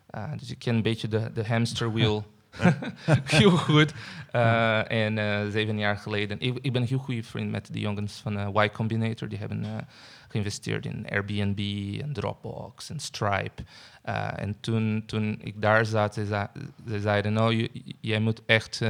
[0.06, 2.24] Eh, dus ik ken een beetje de, de hamster wheel
[3.38, 3.92] heel goed.
[4.30, 7.80] Eh, en eh, zeven jaar geleden, ik, ik ben een heel goede vriend met de
[7.80, 9.28] jongens van eh, Y Combinator.
[9.28, 9.66] Die hebben
[10.28, 11.58] geïnvesteerd in Airbnb
[12.02, 13.62] en Dropbox en Stripe.
[14.36, 16.48] En toen, toen ik daar zat, ze, zei-
[16.88, 17.68] ze zeiden, nou,
[18.00, 18.80] jij moet echt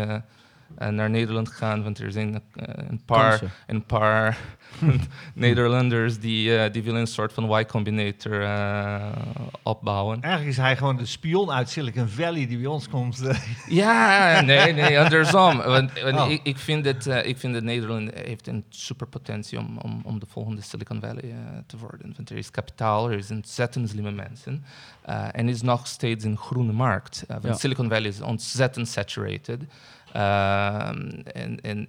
[0.90, 4.38] naar Nederland gaan, want er zijn eh, een paar, een paar
[5.34, 9.06] Nederlanders die, eh, die willen een soort van Y Combinator eh,
[9.62, 10.20] opbouwen.
[10.22, 13.22] Eigenlijk is hij gewoon de spion uit Silicon Valley die bij ons komt.
[13.26, 13.38] eh.
[13.68, 15.56] Ja, nee, nee, andersom.
[15.56, 16.30] Want, want Oh.
[16.30, 20.00] ik, ik, vind dat, eh, ik vind dat Nederland heeft een super potentie om, om,
[20.04, 22.12] om de volgende Silicon Valley eh, te worden.
[22.16, 24.64] Want er is kapitaal, er is ontzettend slimme mensen.
[25.02, 27.22] eh, en is nog steeds een groene markt.
[27.22, 27.54] Eh, want Ja.
[27.54, 29.60] Silicon Valley is ontzettend saturated.
[30.14, 31.88] Ehm, en, en,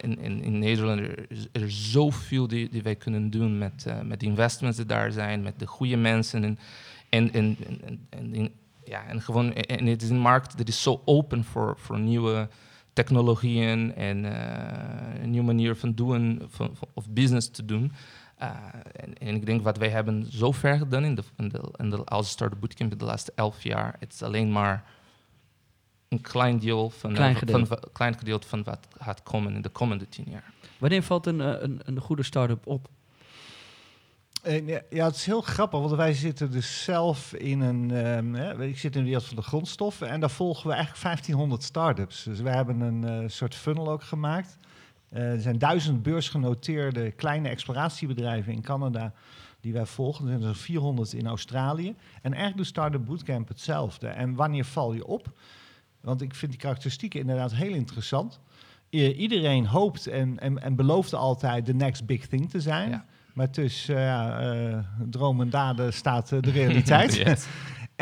[0.00, 4.22] en, in Nederland er is er zoveel die, die wij kunnen doen met, eh, met
[4.22, 6.44] investments die daar zijn, met de goede mensen.
[6.44, 6.58] En,
[7.08, 7.56] en, en,
[8.10, 8.50] en,
[8.84, 12.48] ja, en gewoon, en het is een markt dat is zo open voor, voor nieuwe
[12.92, 17.92] technologieën en eh, een nieuwe manier van doen, van, of business te doen.
[18.42, 18.50] Uh,
[19.18, 22.56] en, ik denk wat wij hebben zo ver gedaan in de, in de, in de
[22.60, 24.84] Bootcamp de laatste elf jaar, het is alleen maar
[26.12, 27.66] een klein deel van, Klein eh, gedeelte.
[27.66, 30.52] van, klein gedeelte van wat gaat komen in de komende tien jaar.
[30.78, 32.88] Wanneer valt een, eh, een, een goede start-up op?
[34.42, 37.90] Eh, ja, het is heel grappig, want wij zitten dus zelf in een...
[37.90, 41.02] ehm, hè, ik zit in de wereld van de grondstoffen en daar volgen we eigenlijk
[41.02, 42.22] 1500 start-ups.
[42.22, 44.56] Dus we hebben een eh, soort funnel ook gemaakt.
[45.08, 49.12] Eh, er zijn duizend beursgenoteerde kleine exploratiebedrijven in Canada
[49.60, 50.24] die wij volgen.
[50.26, 51.88] Er zijn er 400 in Australië.
[52.14, 54.06] En eigenlijk doet Startup Bootcamp hetzelfde.
[54.06, 55.32] En wanneer val je op?
[56.02, 58.40] Want ik vind die karakteristieken inderdaad heel interessant.
[58.90, 62.90] I- iedereen hoopt en, en, en belooft altijd de next big thing te zijn.
[62.90, 63.04] Ja.
[63.34, 64.78] Maar tussen ja, eh,
[65.10, 67.14] droom en daden staat eh, de realiteit.
[67.16, 67.46] Yes.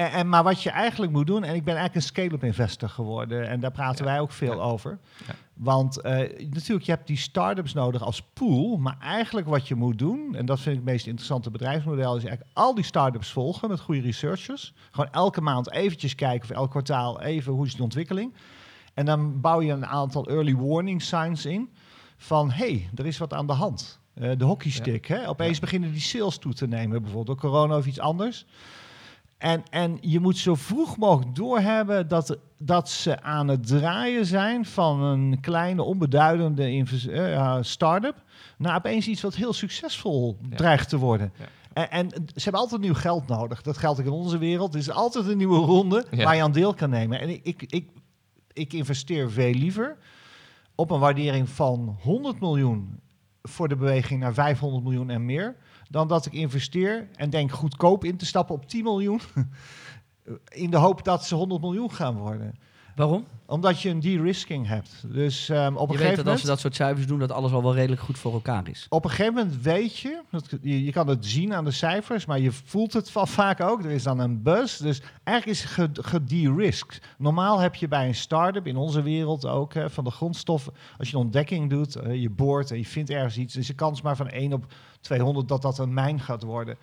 [0.05, 2.89] En, en, maar wat je eigenlijk moet doen, en ik ben eigenlijk een scale-up investor
[2.89, 4.11] geworden, en daar praten Ja.
[4.11, 4.61] wij ook veel Ja.
[4.63, 4.99] over.
[5.27, 5.35] Ja.
[5.55, 6.13] Want eh,
[6.51, 10.47] natuurlijk, je hebt die start-ups nodig als pool, maar eigenlijk wat je moet doen, en
[10.47, 14.01] dat vind ik het meest interessante bedrijfsmodel, is eigenlijk al die start-ups volgen met goede
[14.01, 14.75] researchers.
[14.91, 18.35] Gewoon elke maand eventjes kijken, of elk kwartaal even, hoe is de ontwikkeling.
[18.95, 21.69] En dan bouw je een aantal early warning signs in
[22.17, 23.99] van, hé, hey, er is wat aan de hand.
[24.15, 25.29] Eh, de hockeystick, hè?
[25.29, 28.47] opeens beginnen die sales toe te nemen, bijvoorbeeld door corona of iets anders.
[29.41, 34.65] En, en je moet zo vroeg mogelijk doorhebben dat, dat ze aan het draaien zijn
[34.65, 38.23] van een kleine, onbeduidende eh, start-up
[38.59, 40.57] naar opeens iets wat heel succesvol Ja.
[40.57, 41.33] dreigt te worden.
[41.39, 41.45] Ja.
[41.73, 43.63] En, en ze hebben altijd nieuw geld nodig.
[43.63, 44.73] Dat geldt ook in onze wereld.
[44.75, 46.25] Er is altijd een nieuwe ronde Ja.
[46.25, 47.21] waar je aan deel kan nemen.
[47.21, 47.89] En ik, ik, ik,
[48.53, 49.97] ik investeer veel liever
[50.75, 53.01] op een waardering van 100 miljoen
[53.43, 55.57] voor de beweging naar 500 miljoen en meer,
[55.91, 59.21] dan dat ik investeer en denk goedkoop in te stappen op 10 miljoen,
[60.49, 62.55] in de hoop dat ze 100 miljoen gaan worden.
[63.01, 63.25] Waarom?
[63.47, 65.05] Omdat je een de-risking hebt.
[65.07, 67.19] Dus ehm, op, een je weet gegeven dat als moment, ze dat soort cijfers doen,
[67.19, 68.87] dat alles al wel redelijk goed voor elkaar is.
[68.89, 72.27] op een gegeven moment weet je, dat, je, je kan het zien aan de cijfers,
[72.27, 73.85] maar je voelt het va- vaak ook.
[73.85, 74.79] Er is dan een buzz.
[74.79, 77.03] Dus eigenlijk is het gede-risked.
[77.19, 81.11] Normaal heb je bij een start-up, in onze wereld ook, hè, van de grondstoffen, als
[81.11, 84.03] je een ontdekking doet, eh, je boort en je vindt ergens iets, is de kans
[84.03, 84.67] maar van 1 op
[85.01, 86.77] 200 dat dat een mijn gaat worden.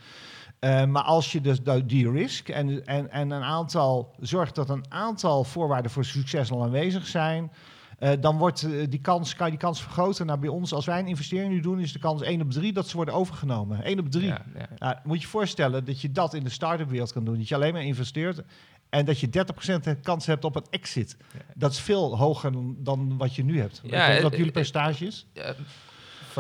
[0.59, 4.85] Eh, maar als je dus dat de-risk en, en, en een aantal zorgt dat een
[4.89, 7.51] aantal voorwaarden voor succes al aanwezig zijn,
[7.99, 10.25] eh, dan wordt eh, die kans, kan je die kans vergroten.
[10.25, 12.73] Nou, bij ons, als wij een investering nu doen, is de kans 1 op 3
[12.73, 13.83] dat ze worden overgenomen.
[13.83, 14.25] 1 op 3.
[14.25, 14.67] Ja, ja.
[14.77, 17.37] Nou, moet je je voorstellen dat je dat in de start-up wereld kan doen.
[17.37, 18.43] Dat je alleen maar investeert
[18.89, 21.17] en dat je 30% de kans hebt op een exit.
[21.33, 21.39] Ja.
[21.55, 23.81] Dat is veel hoger dan, dan wat je nu hebt.
[23.83, 25.27] Ja, wat jullie percentage is?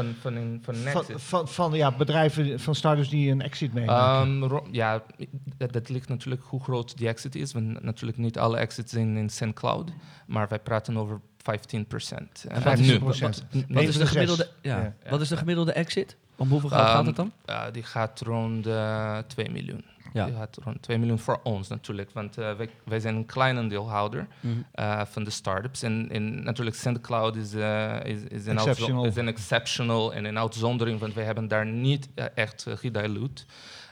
[0.03, 1.21] Van, van, een, van een Van, exit.
[1.21, 4.41] van, van ja, bedrijven, van startups die een exit meemaken.
[4.43, 5.03] Ehm, ja,
[5.57, 7.53] dat, dat ligt natuurlijk hoe groot die exit is.
[7.53, 9.91] Want natuurlijk niet alle exits zijn in SendCloud,
[10.27, 12.45] maar wij praten over 15 procent.
[12.47, 12.93] En wat is nu.
[12.93, 13.45] de procent?
[13.51, 14.77] Wat- Wat is de de gemiddelde, ja.
[15.03, 15.09] Ja.
[15.09, 16.15] Wat is de gemiddelde exit?
[16.35, 17.31] Om hoeveel geld gaat Ehm, het dan?
[17.45, 19.83] ja, die gaat rond eh 2 miljoen.
[20.17, 20.25] Ja.
[20.25, 23.67] Die gaat rond 2 miljoen voor ons natuurlijk, want eh, wij, wij zijn een kleine
[23.67, 24.53] deelhouder Mhm.
[24.71, 25.81] eh, van de startups.
[25.83, 29.05] En, en natuurlijk SendCloud is, eh, is, is, een Exceptional.
[29.05, 33.43] is een exceptional en een uitzondering, want wij hebben daar niet echt uh, gedilute.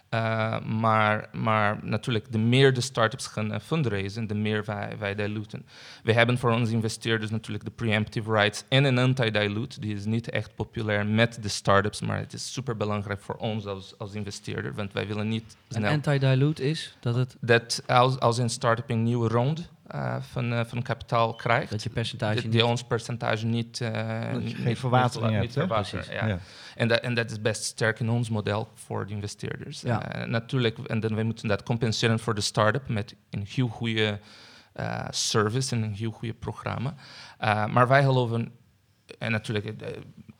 [0.09, 5.15] Uh, maar, maar natuurlijk, de meer de startups gaan uh, fundraisen, de meer wij, wij
[5.15, 5.65] diluten.
[6.03, 9.79] We hebben voor onze investeerders natuurlijk de preemptive rights en een anti-dilute.
[9.79, 13.65] Die is niet echt populair met de startups, maar het is super belangrijk voor ons
[13.65, 18.37] als, als investeerder, want wij willen niet Een anti-dilute is dat, het, dat als, als
[18.37, 19.61] een start-up een nieuwe ronde
[19.95, 23.79] uh, van, uh, van kapitaal krijgt, dat je percentage die, die ons percentage niet...
[23.79, 25.55] Uh, dat je geen verwatering hebt,
[25.93, 26.27] niet ja.
[26.27, 26.39] ja.
[26.75, 29.81] En dat, en dat is best sterk in ons model voor de investeerders.
[29.81, 30.17] Ja.
[30.17, 34.19] Uh, natuurlijk, en dan we moeten dat compenseren voor de start-up met een heel goede
[34.75, 36.93] uh, service en een heel goede programma.
[37.41, 38.51] Uh, maar wij geloven,
[39.17, 39.73] en natuurlijk,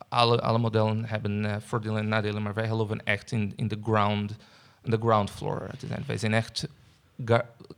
[0.08, 3.78] alle, alle modellen hebben uh, voordelen en nadelen, maar wij geloven echt in, in de
[3.82, 4.36] ground,
[4.82, 6.04] de ground floor te zijn.
[6.06, 6.68] Wij zijn echt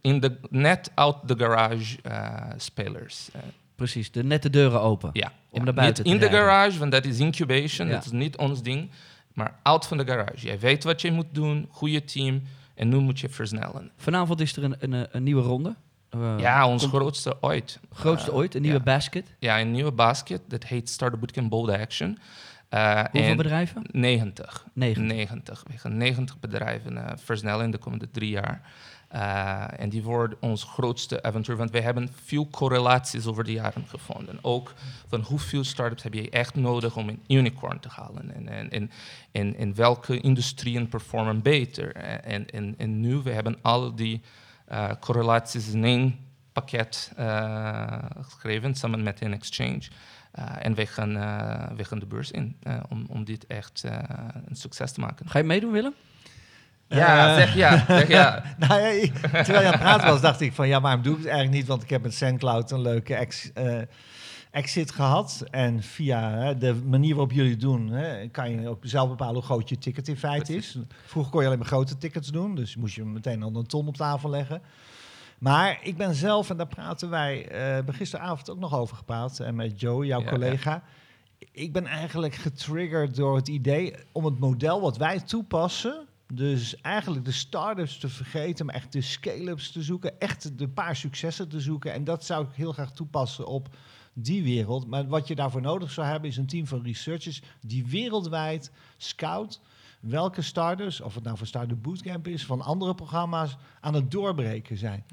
[0.00, 3.28] in de, net out de garage uh, spelers.
[3.74, 5.10] Precies, de nette deuren open.
[5.12, 5.32] Ja.
[5.50, 8.62] Om naar buiten niet in de garage, want dat is incubation, dat is niet ons
[8.62, 8.90] ding.
[9.32, 10.46] Maar out van de garage.
[10.46, 12.42] Jij weet wat je moet doen, goede team.
[12.74, 13.90] En nu moet je versnellen.
[13.96, 15.74] Vanavond is er een, een, een nieuwe ronde.
[16.16, 17.80] Uh, ja, ons grootste ooit.
[17.92, 18.82] grootste Uh, ooit, een nieuwe ja.
[18.82, 19.34] basket.
[19.38, 20.40] Ja, een nieuwe basket.
[20.48, 22.18] Dat heet Startup Bootcamp Bold Action.
[22.70, 23.82] Uh, Hoeveel en bedrijven?
[23.90, 24.66] 90.
[24.72, 25.04] 90.
[25.04, 25.64] 90.
[25.66, 28.62] We gaan 90 bedrijven versnellen in de komende drie jaar.
[29.14, 33.86] Uh, en die wordt ons grootste avontuur, want wij hebben veel correlaties over de jaren
[33.86, 34.38] gevonden.
[34.42, 34.74] Ook
[35.06, 38.34] van hoeveel startups heb je echt nodig om een unicorn te halen.
[38.34, 38.90] En, en,
[39.32, 41.94] en, en, welke industrieën performen beter.
[41.94, 44.20] En, en, en nu, we hebben al die
[44.72, 46.18] uh, correlaties in één
[46.52, 49.82] pakket uh, geschreven, samen met een exchange.
[50.58, 51.12] En wij gaan,
[51.76, 52.56] wij gaan de beurs in
[52.88, 53.84] om, om dit echt
[54.46, 55.28] een succes te maken.
[55.28, 55.94] Ga je meedoen, Willem?
[56.88, 57.84] Ja, zeg ja.
[57.88, 58.42] Zeg ja.
[58.58, 61.18] nou, ja, terwijl je aan het praten was, dacht ik van ja, waarom doe ik
[61.18, 61.66] het eigenlijk niet?
[61.66, 63.78] Want ik heb met SendCloud een leuke ex, uh,
[64.50, 65.44] exit gehad.
[65.50, 69.34] En via hè, de manier waarop jullie het doen, hè, kan je ook zelf bepalen
[69.34, 70.78] hoe groot je ticket in feite is.
[71.04, 73.88] Vroeger kon je alleen maar grote tickets doen, dus moest je meteen al een ton
[73.88, 74.62] op tafel leggen.
[75.38, 77.48] Maar ik ben zelf, en daar praten wij,
[77.86, 80.70] uh, gisteravond ook nog over gepraat, en met Joe, jouw ja, collega.
[80.70, 80.82] Ja.
[81.52, 87.24] Ik ben eigenlijk getriggerd door het idee om het model wat wij toepassen, dus eigenlijk
[87.24, 91.60] de start-ups te vergeten, maar echt de scale-ups te zoeken, echt de paar successen te
[91.60, 91.92] zoeken.
[91.92, 93.76] En dat zou ik heel graag toepassen op
[94.12, 94.86] die wereld.
[94.86, 99.60] Maar wat je daarvoor nodig zou hebben, is een team van researchers die wereldwijd scout
[100.00, 104.76] welke starters, of het nou voor Startup Bootcamp is, van andere programma's, aan het doorbreken
[104.76, 105.04] zijn.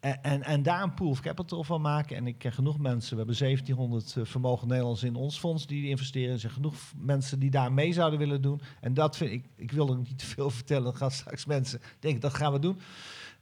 [0.00, 2.16] En, en, en, daar een pool of capital van maken.
[2.16, 3.10] En ik ken genoeg mensen.
[3.10, 6.32] We hebben 1700 uh, vermogen Nederlands in ons fonds die investeren.
[6.32, 8.60] Er zijn genoeg mensen die daar mee zouden willen doen.
[8.80, 10.84] En dat vind ik, ik wil er niet te veel vertellen.
[10.84, 12.78] Dan gaan straks mensen denken, dat gaan we doen.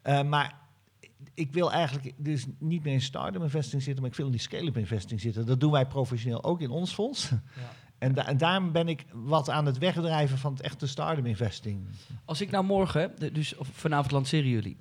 [0.04, 0.54] Uh, maar
[1.34, 4.40] ik wil eigenlijk dus niet meer in start-up investing zitten, maar ik wil in die
[4.40, 5.46] scale-up investing zitten.
[5.46, 7.28] Dat doen wij professioneel ook in ons fonds.
[7.30, 7.38] Ja.
[7.98, 11.86] En, da en, daarom ben ik wat aan het wegdrijven van het echte start-up investing.
[12.24, 14.76] Als ik nou morgen, dus vanavond lanceren jullie.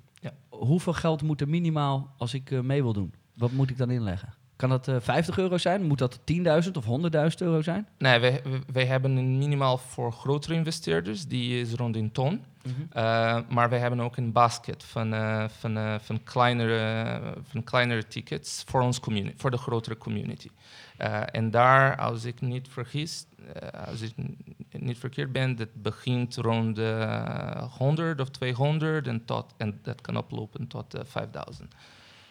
[0.58, 3.14] Hoeveel geld moet er minimaal als ik uh, mee wil doen?
[3.34, 4.34] Wat moet ik dan inleggen?
[4.58, 5.82] Kan dat uh, eh, 50 euro zijn?
[5.82, 6.88] Moet dat 10.000 of 100.000
[7.38, 7.88] euro zijn?
[7.98, 8.42] Nee, wij,
[8.72, 12.32] wij hebben een minimaal voor grotere investeerders, die is rond een ton.
[12.32, 12.88] Mm -hmm.
[12.96, 15.14] uh, maar wij hebben ook een basket van,
[15.50, 20.48] van, van, kleinere, van kleinere tickets voor ons community, voor de grotere community.
[21.32, 23.26] en daar, als ik niet vergis,
[23.86, 24.12] als ik
[24.70, 30.16] niet verkeerd ben, dat begint rond de 100 of 200 en, tot, en dat kan
[30.16, 31.74] oplopen tot uh, 5000.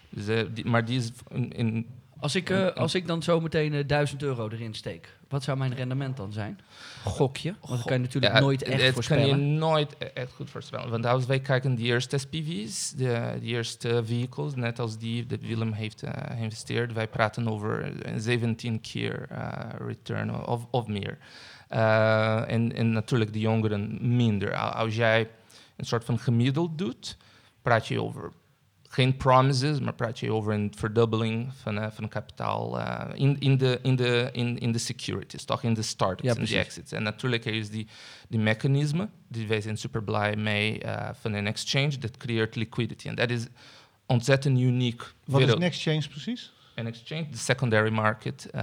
[0.09, 1.87] Dus, die, maar die is in, in
[2.19, 5.57] als ik, uh, als ik dan zo meteen uh, 1000 euro erin steek, wat zou
[5.57, 6.59] mijn rendement dan zijn?
[7.03, 7.55] Gokje?
[7.61, 9.29] Want dat kan je natuurlijk ja, nooit echt het voorspellen.
[9.29, 10.89] kan je nooit e-, echt goed voorspellen.
[10.89, 15.41] Want als wij kijken de eerste SPV's, de, de eerste vehicles, net als die dat
[15.41, 19.27] Willem heeft uh, geïnvesteerd, wij praten over 17 keer
[19.77, 21.17] return of, of meer.
[21.67, 24.55] En, en natuurlijk de jongeren minder.
[24.55, 25.29] Als jij
[25.75, 27.17] een soort van gemiddeld doet,
[27.61, 28.31] praat je over
[28.97, 33.57] geen promises, maar praat je over een verdubbeling van, uh, van kapitaal uh, in, in,
[33.57, 36.91] de, in, de, in, in de securities, toch in de startups en de exits.
[36.91, 37.87] En natuurlijk is die,
[38.27, 43.07] die mechanisme, die wij zijn super blij mee uh, van een exchange, dat creëert liquidity.
[43.07, 43.45] En dat is
[44.05, 45.13] ontzettend uniek.
[45.25, 46.53] Wat is een exchange precies?
[46.75, 48.49] Een exchange, de secondary market.
[48.55, 48.61] Uh,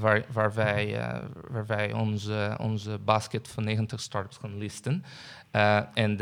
[0.00, 1.18] waar, waar, wij, uh,
[1.48, 5.04] waar wij onze, onze basket van 90 startups gaan listen.
[5.50, 6.20] En,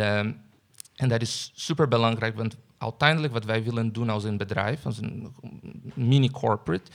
[0.96, 4.98] en dat is super belangrijk, want uiteindelijk wat wij willen doen als een bedrijf, als
[4.98, 5.34] een
[5.94, 6.90] mini-corporate,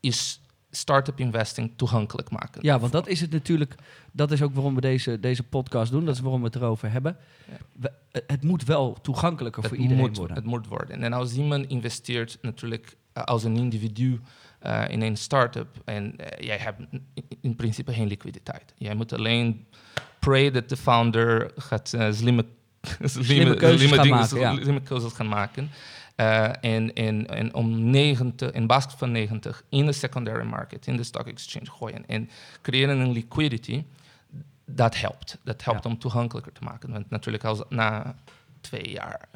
[0.00, 2.62] is start-up investing toegankelijk maken.
[2.62, 3.74] Ja, want dat is het natuurlijk.
[4.12, 6.04] Dat is ook waarom we deze, deze podcast doen.
[6.04, 7.16] Dat is waarom we het erover hebben.
[7.50, 7.56] Ja.
[7.72, 10.36] We, het moet wel toegankelijker het voor iedereen moet, worden.
[10.36, 11.02] Het moet worden.
[11.02, 14.20] En als iemand investeert natuurlijk als een individu
[14.66, 16.80] uh, in een start-up en uh, jij hebt
[17.40, 18.74] in principe geen liquiditeit.
[18.76, 19.66] Jij moet alleen
[20.18, 22.46] pray dat de founder gaat uh, slimme,
[23.00, 24.54] slimme, keuzes, slimme, gaan dingen, maken, ja.
[24.54, 25.70] slimme keuzes gaan maken.
[26.60, 31.02] en, en, en om 90, in basket van 90 in de secondary market, in de
[31.02, 32.30] stock exchange gooien en
[32.62, 33.84] creëren een liquidity,
[34.64, 35.38] dat helpt.
[35.44, 35.90] Dat helpt ja.
[35.90, 36.90] om toegankelijker te maken.
[36.90, 38.14] Want natuurlijk als na
[38.60, 39.28] twee jaar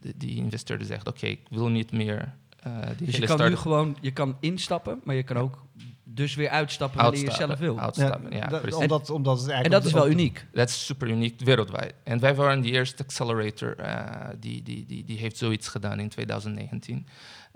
[0.00, 2.34] die, die investeerder zegt, oké, okay, ik wil niet meer
[2.66, 5.64] uh, dus je kan nu gewoon, je kan instappen, maar je kan ook
[6.04, 7.78] dus weer uitstappen wanneer je zelf wil.
[7.78, 10.46] Uitstappen, ja, ja, dat, omdat, omdat het en dat is wel uniek.
[10.52, 11.94] Dat is super uniek wereldwijd.
[12.02, 16.08] En wij waren de eerste accelerator uh, die, die, die, die heeft zoiets gedaan in
[16.08, 17.06] 2019.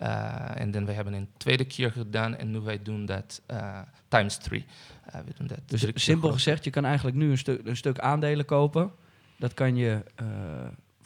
[0.03, 3.43] Uh, en dan we hebben een tweede keer gedaan en nu wij doen dat
[4.09, 4.65] times three.
[5.13, 8.45] we doen dat dus simpel gezegd, je kan eigenlijk nu een, stu een stuk aandelen
[8.45, 8.93] kopen.
[9.37, 10.03] Dat kan je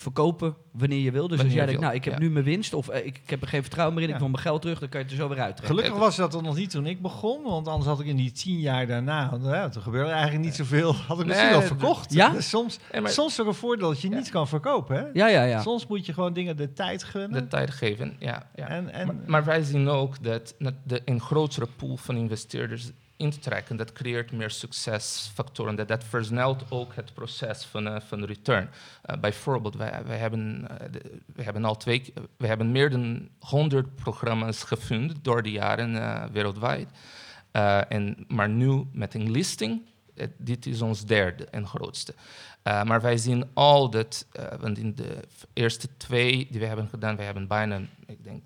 [0.02, 1.28] verkopen wanneer je wil.
[1.28, 3.30] Dus wanneer als jij denkt, nou, ik heb nu mijn winst of uh, ik, ik,
[3.30, 5.14] heb er geen vertrouwen meer in, ik wil mijn geld terug, dan kan je het
[5.14, 5.76] er zo weer uittrekken.
[5.76, 8.32] Gelukkig was dat er nog niet toen ik begon, want anders had ik in die
[8.32, 11.66] tien jaar daarna, want, ja, er gebeurde eigenlijk niet zoveel, had ik misschien nee, wel
[11.66, 12.12] verkocht.
[12.12, 12.28] Ja?
[12.28, 14.96] Dus soms, maar, soms is er een voordeel dat je niet kan verkopen.
[14.96, 15.04] Hè?
[15.12, 15.60] Ja, ja, ja.
[15.60, 17.42] Soms moet je gewoon dingen de tijd gunnen.
[17.42, 18.50] De tijd geven, ja.
[18.54, 18.68] ja.
[18.68, 23.30] En, en, maar, maar, wij zien ook dat de, een grotere pool van investeerders in
[23.30, 23.76] te trekken.
[23.76, 25.74] Dat creëert meer succesfactoren.
[25.74, 28.70] Dat, dat versnelt ook het proces van, uh, van return.
[29.10, 30.68] Uh, bijvoorbeeld, wij, hebben,
[31.36, 36.88] uh, hebben al twee, we hebben meer dan 100 programma's gevonden door de jaren wereldwijd.
[37.88, 39.82] en, maar nu met een listing,
[40.36, 42.14] dit is ons derde en grootste.
[42.62, 44.26] maar wij zien al dat,
[44.60, 45.20] want in de
[45.52, 48.42] eerste twee die we hebben gedaan, we hebben bijna, ik denk,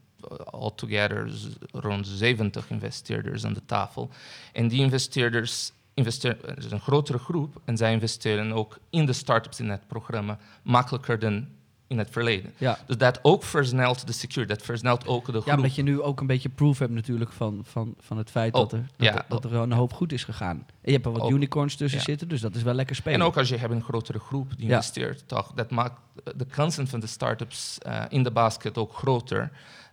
[0.56, 1.32] altogether
[1.72, 4.10] rond 70 investeerders aan de tafel.
[4.52, 9.12] En die investeerders investeren, het is een grotere groep en zij investeren ook in de
[9.12, 11.46] startups in het programma makkelijker dan
[11.88, 12.52] in het verleden.
[12.58, 12.78] Ja.
[12.86, 15.46] Dus dat ook versnelt de security, dat versnelt ook de groep.
[15.46, 18.52] Ja, omdat je nu ook een beetje proof hebt natuurlijk van, van, van het feit
[18.52, 20.56] dat, er, dat, ja, dat er een hoop goed is gegaan.
[20.56, 23.20] En je hebt er wat unicorns tussen zitten, dus dat is wel lekker spelen.
[23.20, 26.00] En ook als je hebt een grotere groep die investeert, toch, dat maakt
[26.36, 29.50] de kansen van de startups uh, in de basket ook groter.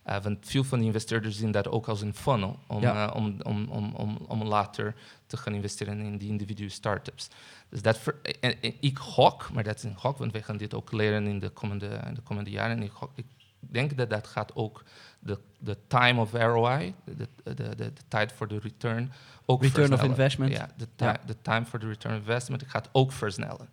[0.10, 3.08] Uh, want veel van de investeerders zien dat ook als een funnel om, ja.
[3.08, 4.96] uh, om, om, om, om, om later
[5.28, 7.30] te gaan investeren in die individuele startups.
[7.70, 10.58] Dus dat ver, en, en, ik gok, maar dat is een gok, want wij gaan
[10.58, 12.78] dit ook leren in de komende, in de komende jaren.
[12.78, 13.26] En ik, gok, ik
[13.60, 14.84] denk dat dat gaat ook
[15.20, 19.12] de, de time of ROI, de, de, de, de tijd voor de return,
[19.46, 20.12] ook Return versnellen.
[20.12, 20.52] of investment.
[20.52, 21.20] Ja, de, ja.
[21.26, 23.70] de time for the return of investment gaat ook versnellen.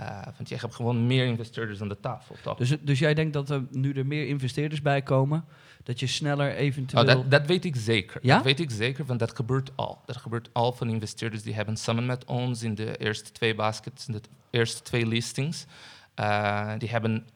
[0.00, 2.58] Uh, want je hebt gewoon meer investeerders aan de tafel, toch?
[2.58, 5.44] Dus, dus jij denkt dat er nu er meer investeerders bij komen,
[5.82, 7.02] dat je sneller eventueel...
[7.02, 8.20] Oh, dat, dat, weet ik zeker.
[8.22, 8.34] Ja?
[8.34, 10.02] Dat weet ik zeker, want dat gebeurt al.
[10.06, 14.06] Dat gebeurt al van investeerders die hebben samen met ons in de eerste twee baskets,
[14.06, 15.66] in de eerste twee listings,
[16.20, 17.26] uh, die hebben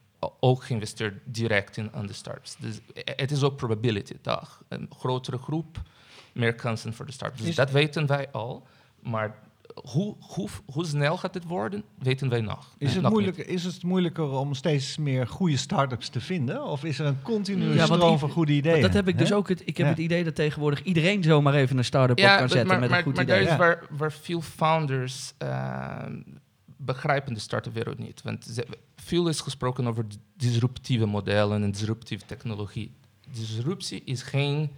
[0.40, 2.56] ook geïnvesteerd direct in aan de startups.
[2.56, 4.62] Dus het is ook probability, toch?
[4.68, 5.82] Een grotere groep,
[6.32, 7.42] meer kansen voor de startups.
[7.42, 8.66] Dus dat weten wij al,
[9.00, 9.38] maar
[9.74, 12.74] hoe, hoe, hoe snel gaat dit worden, weten wij nog.
[12.78, 16.64] Is het, is het moeilijker om steeds meer goede start-ups te vinden?
[16.64, 18.82] Of is er een continue ja, stroom van goede ideeën?
[18.82, 19.48] Dat heb ik dus ook.
[19.48, 19.92] Het, ik heb ja.
[19.92, 22.88] het idee dat tegenwoordig iedereen zomaar even een start-up ja, op kan zetten maar, met
[22.88, 23.36] maar, een goed maar idee.
[23.36, 25.96] Maar daar is waar, waar veel founders uh,
[26.76, 28.22] begrijpen de start-up wereld niet.
[28.22, 32.92] Want ze, veel is gesproken over disruptieve modellen en disruptieve technologie.
[33.32, 34.70] Disruptie is geen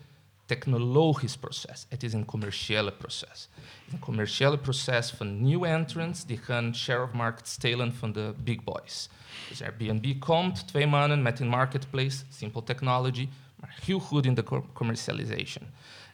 [0.47, 1.87] technologisch proces.
[1.89, 3.49] Het is een commerciële proces.
[3.93, 8.65] Een commerciële proces van nieuwe entrants die gaan share of market stelen van de big
[8.65, 9.09] boys.
[9.49, 14.45] Dus Airbnb komt twee maanden met een marketplace, simple technology, maar heel goed in de
[14.73, 15.65] commercialization.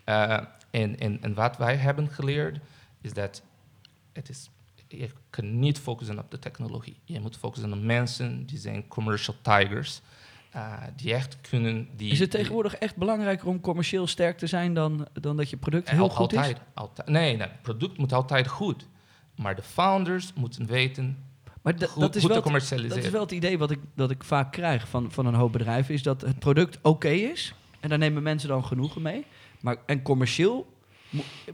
[0.06, 0.40] Uh,
[0.70, 2.58] en, en, en wat wij hebben geleerd
[3.00, 3.42] is dat
[4.12, 4.50] het is,
[4.88, 6.96] je kan niet focussen op de technologie.
[7.04, 10.00] Je moet focussen op mensen die zijn commercial tigers
[10.56, 11.88] uh, die echt kunnen...
[11.96, 15.56] Die, is het tegenwoordig echt belangrijker om commercieel sterk te zijn dan, dan dat je
[15.56, 16.62] product heel goed altijd, is?
[16.74, 17.08] Altijd.
[17.08, 18.86] Nee, nee, het product moet altijd goed.
[19.36, 21.16] Maar de founders moeten weten
[21.62, 22.42] maar dat, is wel.
[22.88, 25.52] Dat is wel het idee wat ik, dat ik vaak krijg van, van een hoop
[25.52, 27.54] bedrijven, is dat het product oké is.
[27.80, 29.26] En daar nemen mensen dan genoegen mee.
[29.60, 30.71] Maar, en commercieel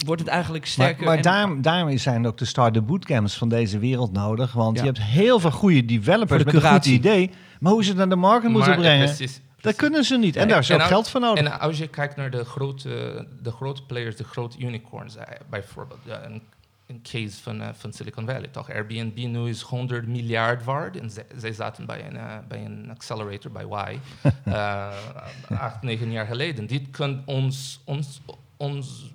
[0.04, 1.04] wordt het eigenlijk sterker.
[1.04, 4.52] Maar, maar daarom, daarom zijn ook de start-up bootcamps van deze wereld nodig.
[4.52, 4.82] Want ja.
[4.82, 7.30] je hebt heel veel goede developers de met een goed idee.
[7.60, 10.36] Maar hoe ze het naar de markt moeten maar, brengen, precies, dat kunnen ze niet.
[10.36, 11.44] En daar is ook als, geld voor nodig.
[11.44, 16.00] En als je kijkt naar de grote, de grote players, de grote unicorns, uh, bijvoorbeeld
[16.06, 16.42] een,
[16.86, 18.70] een, case van, uh, van Silicon Valley, toch?
[18.70, 23.50] Airbnb nu is 100 miljard waard en zij, zaten bij een, uh, bij een accelerator,
[23.50, 23.98] bij Y,
[25.54, 26.66] acht, negen jaar geleden.
[26.66, 28.20] Dit kan ons, ons,
[28.56, 29.12] ons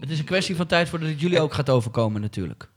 [0.00, 2.68] het is een kwestie van tijd voordat het jullie ook gaat overkomen natuurlijk.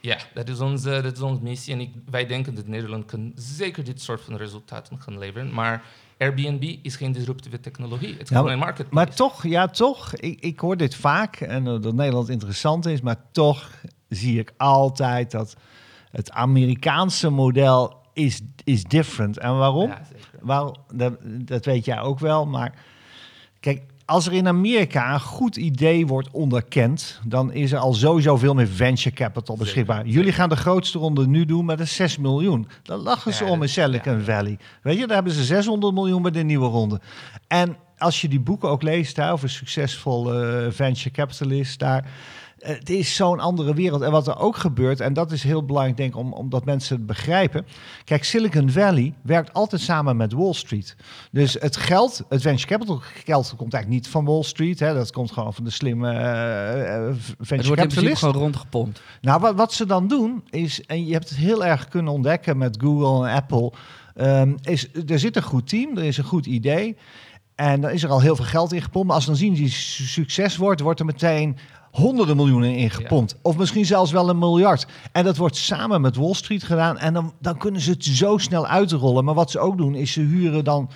[0.00, 1.74] Ja, dat is onze, dat is onze missie.
[1.74, 5.52] En ik, wij denken dat Nederland kan zeker dit soort van resultaten gaan leveren.
[5.52, 5.84] Maar
[6.18, 8.12] Airbnb is geen disruptieve technologie.
[8.12, 8.94] Het is gewoon een marketplace.
[8.94, 10.14] Maar toch, ja, toch.
[10.14, 13.00] Ik, ik hoor dit vaak en uh, dat Nederland interessant is.
[13.00, 13.70] Maar toch
[14.08, 15.56] zie ik altijd dat
[16.10, 19.38] het Amerikaanse model is, is different.
[19.38, 19.88] En waarom?
[19.88, 20.38] Ja, zeker.
[20.40, 22.46] Waar, dat, dat weet jij ook wel.
[22.46, 22.74] Maar
[23.60, 28.36] kijk, als er in Amerika een goed idee wordt onderkend, dan is er al sowieso
[28.36, 29.96] veel meer venture capital beschikbaar.
[29.96, 30.12] Zeker.
[30.12, 32.68] Jullie gaan de grootste ronde nu doen met een 6 miljoen.
[32.82, 34.24] Dan lachen ze ja, om in Silicon ja.
[34.24, 34.58] Valley.
[34.82, 37.00] Weet je, daar hebben ze 600 miljoen bij de nieuwe ronde.
[37.46, 42.10] En als je die boeken ook leest over succesvol uh, venture capitalist daar
[42.64, 44.02] het is zo'n andere wereld.
[44.02, 46.96] En wat er ook gebeurt, en dat is heel belangrijk, denk ik, om, omdat mensen
[46.96, 47.66] het begrijpen.
[48.04, 50.96] Kijk, Silicon Valley werkt altijd samen met Wall Street.
[51.30, 54.80] Dus het geld, het venture capital geld, komt eigenlijk niet van Wall Street.
[54.80, 54.94] Hè.
[54.94, 59.02] Dat komt gewoon van de slimme uh, venture het wordt in principe gewoon rondgepompt.
[59.20, 62.58] Nou, wat, wat ze dan doen, is, en je hebt het heel erg kunnen ontdekken
[62.58, 63.72] met Google en Apple,
[64.16, 66.96] um, is er zit een goed team, er is een goed idee.
[67.54, 69.06] En dan is er al heel veel geld in gepompt.
[69.06, 71.56] Maar als dan zien die succes wordt, wordt er meteen
[71.94, 73.30] honderden miljoenen ingepompt.
[73.32, 73.38] Ja.
[73.42, 74.86] Of misschien zelfs wel een miljard.
[75.12, 76.98] En dat wordt samen met Wall Street gedaan.
[76.98, 79.24] En dan, dan kunnen ze het zo snel uitrollen.
[79.24, 80.90] Maar wat ze ook doen, is ze huren dan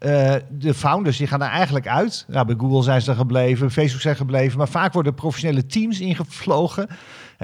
[0.00, 2.24] Eh, de founders die gaan daar eigenlijk uit.
[2.28, 4.58] Ja, bij Google zijn ze er gebleven, Facebook zijn gebleven.
[4.58, 6.88] Maar vaak worden professionele teams ingevlogen.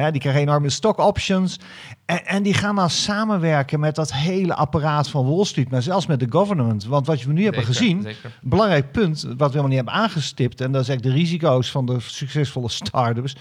[0.02, 1.58] Hè, die krijgen enorme stock options.
[2.04, 5.70] En, en die gaan dan samenwerken met dat hele apparaat van Wall Street.
[5.70, 6.84] Maar zelfs met de government.
[6.84, 8.24] Want wat we nu hebben gezien, zeker.
[8.24, 10.60] een belangrijk punt wat we helemaal niet hebben aangestipt.
[10.60, 13.36] En dat is eigenlijk de risico's van de succesvolle start-ups.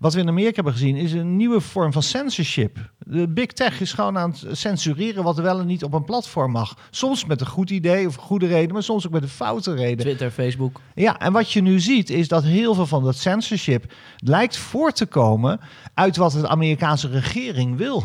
[0.00, 2.78] Wat we in Amerika hebben gezien is een nieuwe vorm van censorship.
[2.98, 6.50] De big tech is gewoon aan het censureren wat wel en niet op een platform
[6.50, 6.76] mag.
[6.90, 9.98] Soms met een goed idee of goede reden, maar soms ook met een foute reden.
[9.98, 10.80] Twitter, Facebook.
[10.94, 14.96] Ja, en wat je nu ziet is dat heel veel van dat censorship lijkt voort
[14.96, 15.60] te komen
[15.94, 18.04] uit wat de Amerikaanse regering wil.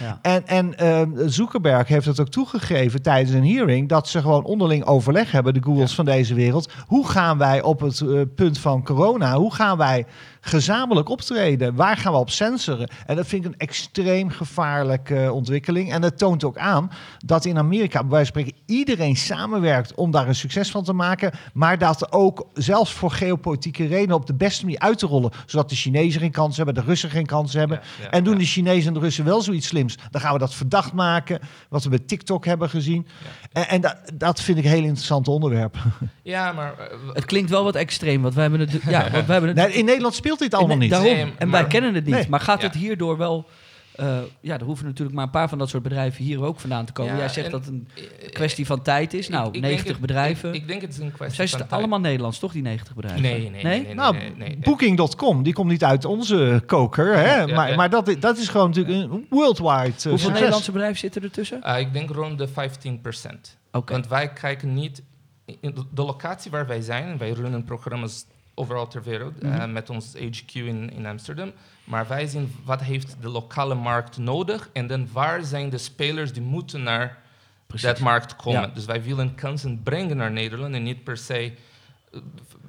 [0.00, 0.18] Ja.
[0.22, 4.84] En, en ehm, Zuckerberg heeft het ook toegegeven tijdens een hearing dat ze gewoon onderling
[4.84, 6.72] overleg hebben, de Googles van deze wereld.
[6.86, 10.06] Hoe gaan wij op het eh, punt van corona, hoe gaan wij
[10.44, 11.74] gezamenlijk optreden?
[11.74, 12.88] Waar gaan we op censoren?
[13.06, 15.92] En dat vind ik een extreem gevaarlijke eh, ontwikkeling.
[15.92, 20.10] En dat toont ook aan dat in Amerika, bij wijze van spreken, iedereen samenwerkt om
[20.10, 21.32] daar een succes van te maken.
[21.52, 25.30] Maar dat ook zelfs voor geopolitieke redenen op de beste manier uit te rollen.
[25.46, 27.80] Zodat de Chinezen geen kans hebben, de Russen geen kans hebben.
[27.98, 28.38] Ja, ja, en doen ja.
[28.38, 31.40] de Chinezen en de Russen wel zoiets slims, dan gaan we dat verdacht maken.
[31.68, 33.06] Wat we bij TikTok hebben gezien.
[33.52, 35.76] En, en dat, dat vind ik een heel interessant onderwerp.
[36.22, 38.82] Ja, maar eh, Het klinkt wel wat extreem, want wij hebben het...
[38.82, 40.90] Ja, want wij hebben het Nee, in Nederland speelt dit allemaal niet.
[40.90, 41.08] Daarom.
[41.12, 42.14] Nee, en maar- wij kennen het niet.
[42.14, 42.26] Nee.
[42.28, 42.66] Maar gaat Ja.
[42.66, 43.46] het hierdoor wel...
[43.94, 46.84] eh, ja, er hoeven natuurlijk maar een paar van dat soort bedrijven hier ook vandaan
[46.84, 47.12] te komen.
[47.12, 47.88] Ja, Jij zegt en- dat het een
[48.22, 49.28] eh, kwestie van tijd is.
[49.28, 50.48] Nou, ik denk 90 het- bedrijven.
[50.48, 51.80] Ik, ik denk het is een kwestie Zijn van ze tijd.
[51.80, 53.22] allemaal Nederlands, toch, die 90 bedrijven?
[53.22, 53.62] Nee, nee, nee.
[53.62, 54.58] nee, nee, Nou, nee, nee.
[54.60, 57.14] Booking.com, die komt niet uit onze koker.
[57.16, 57.34] Hè?
[57.42, 57.76] Ja, maar ja.
[57.76, 60.32] maar dat, dat is gewoon natuurlijk een worldwide uh, Hoeveel succes.
[60.32, 61.62] Nederlandse bedrijven zitten ertussen?
[61.62, 63.58] Eh, ik denk rond de 15%.
[63.72, 63.92] Oké.
[63.92, 65.02] Want wij kijken niet...
[65.46, 68.24] In de, de locatie waar wij zijn, en wij runnen programma's
[68.54, 69.72] overal ter wereld, eh, Mhm.
[69.72, 71.52] met ons HQ in, in Amsterdam.
[71.84, 76.32] Maar wij zien wat heeft de lokale markt nodig en dan waar zijn de spelers
[76.32, 77.18] die moeten naar
[77.66, 77.86] Precies.
[77.86, 78.60] dat markt komen.
[78.60, 78.66] Ja.
[78.66, 82.20] Dus wij willen kansen brengen naar Nederland en niet per se eh,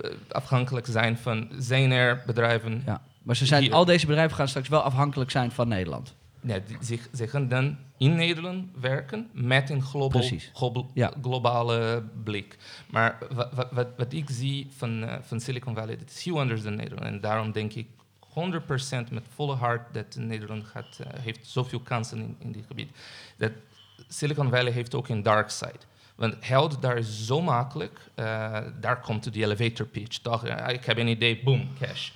[0.02, 2.84] eh, afhankelijk zijn van zijn er bedrijven.
[2.86, 3.02] Ja.
[3.24, 3.74] Maar ze zijn, Hier.
[3.74, 6.14] al deze bedrijven gaan straks wel afhankelijk zijn van Nederland.
[6.46, 10.50] Ja, die, zich, ze gaan dan in Nederland werken met een global, Precies.
[10.54, 11.14] global- Ja.
[11.22, 12.58] globale blik.
[12.90, 16.62] Maar wat, wat, wat, ik zie van, eh, van Silicon Valley, dat is heel anders
[16.64, 17.06] dan Nederland.
[17.06, 17.88] En daarom denk ik
[18.20, 22.90] 100% met volle hart dat Nederland gaat, eh, heeft zoveel kansen in, in dit gebied.
[23.38, 23.52] Dat
[24.08, 25.80] Silicon Valley heeft ook een dark side.
[26.16, 28.00] Want geld daar is zo makkelijk.
[28.16, 30.18] eh, daar komt die elevator pitch.
[30.18, 30.46] Toch?
[30.68, 32.12] Ik heb een idee, boom, cash.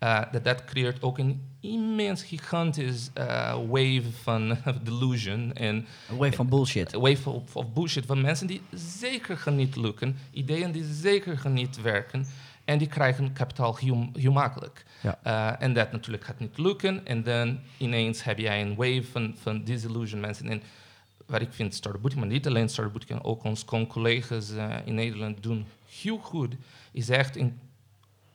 [0.00, 6.32] Eh, dat, dat creëert ook een immens, gigantisch eh, wave van delusion en Een wave
[6.32, 6.92] van bullshit.
[6.92, 11.38] een wave of, of bullshit van mensen die zeker gaan niet lukken, ideeën die zeker
[11.38, 12.26] gaan niet werken
[12.64, 14.84] en die krijgen kapitaal heel, heel makkelijk.
[15.02, 15.18] Ja.
[15.22, 19.34] Eh, en dat natuurlijk gaat niet lukken en dan ineens heb jij een wave van,
[19.40, 20.48] van disillusion mensen.
[20.48, 20.62] En
[21.26, 24.50] wat ik vind Startup Bootcamp, maar niet alleen Startup Bootcamp, ook onze collega's
[24.84, 25.66] in Nederland doen
[26.00, 26.54] heel goed,
[26.92, 27.58] is echt een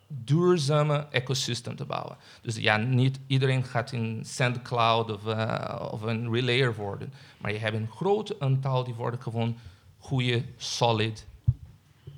[0.07, 2.15] duurzame ecosysteem te bouwen.
[2.41, 7.13] Dus ja, niet iedereen gaat in SandCloud of, eh, of een Relayer worden.
[7.37, 9.57] Maar je hebt een groot aantal die worden gewoon
[9.99, 11.25] goede, solid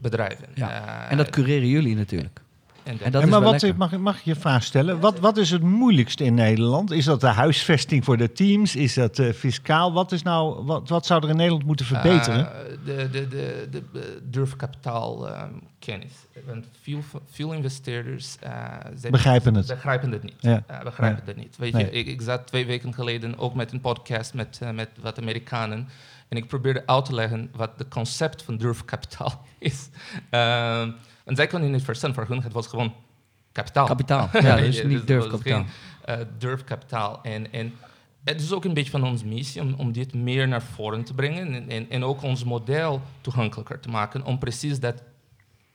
[0.01, 0.47] bedrijven.
[0.55, 0.69] Ja.
[1.05, 2.41] Eh, En dat cureren jullie natuurlijk.
[2.83, 3.77] en en dat En is maar wat, lekker.
[3.77, 4.99] mag, mag ik je vraag stellen?
[4.99, 6.91] Wat, wat is het moeilijkste in Nederland?
[6.91, 8.75] Is dat de huisvesting voor de teams?
[8.75, 9.93] Is dat eh, fiscaal?
[9.93, 12.51] Wat, is nou, wat, wat zou er in Nederland moeten verbeteren?
[12.55, 15.49] Eh, de, de, de, de, durfkapitaal ehm,
[15.91, 16.11] kennis.
[16.45, 18.63] Want veel, veel investeerders eh,
[19.11, 19.67] Begrijpen het.
[19.67, 20.35] begrijpen het niet.
[20.39, 20.63] Ja.
[20.67, 21.57] Eh, begrijpen het niet.
[21.57, 21.85] Weet Nee.
[21.85, 25.19] je, ik, ik zat twee weken geleden ook met een podcast met, eh, met wat
[25.19, 25.87] Amerikanen.
[26.27, 29.89] En ik probeerde uit te leggen wat het concept van durfkapitaal is.
[30.29, 30.91] Ehm
[31.25, 32.13] en zij konden het niet verstaan.
[32.13, 32.93] Voor hun het was gewoon
[33.51, 33.85] kapitaal.
[33.87, 34.29] Kapitaal.
[34.33, 35.65] Ja, Ja, niet dus durfkapitaal.
[36.05, 37.19] eh, durfkapitaal.
[37.23, 37.73] En, en
[38.23, 41.13] het is ook een beetje van onze missie om, om dit meer naar voren te
[41.13, 41.53] brengen.
[41.53, 44.25] En, en, en ook ons model toegankelijker te maken.
[44.25, 45.01] Om precies dat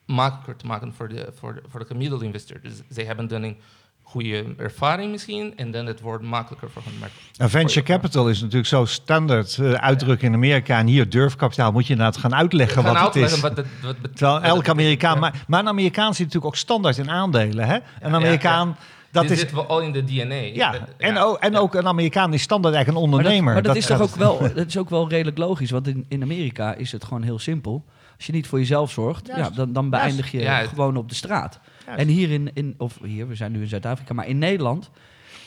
[0.07, 2.61] makkelijker te maken voor de, voor de, voor de gemiddelde investor.
[2.62, 3.57] Dus zij hebben dan een
[4.03, 5.57] goede ervaring misschien.
[5.57, 6.98] En dan het wordt makkelijker voor hen.
[7.00, 10.78] Maar Nou, venture capital is natuurlijk zo standaard eh, uitdruk in Amerika.
[10.78, 13.22] En hier durfkapitaal moet je inderdaad gaan uitleggen gaan wat het is.
[13.32, 15.18] uitleggen wat het, wat Terwijl elke Amerikaan...
[15.18, 17.66] Maar, maar een Amerikaan zit natuurlijk ook standaard in aandelen.
[17.66, 17.74] Hè?
[17.74, 18.76] Een ja, Amerikaan...
[19.11, 20.34] Dat Dit is, zitten we al in de DNA.
[20.34, 23.55] ja, Dat- en, ook, en ook een Amerikaan is standaard eigenlijk een Maar dat, ondernemer.
[23.55, 25.70] maar dat, is toch dat- ook wel, dat is ook wel redelijk logisch.
[25.70, 27.84] Want in, in Amerika is het gewoon heel simpel.
[28.23, 29.51] Als je niet voor jezelf zorgt, Juist.
[29.51, 31.61] ja, dan, dan beëindig je Ja, het- gewoon op de straat.
[31.87, 32.01] Juist.
[32.01, 34.91] En hier in, in, of hier, we zijn nu in Zuid-Afrika, maar in Nederland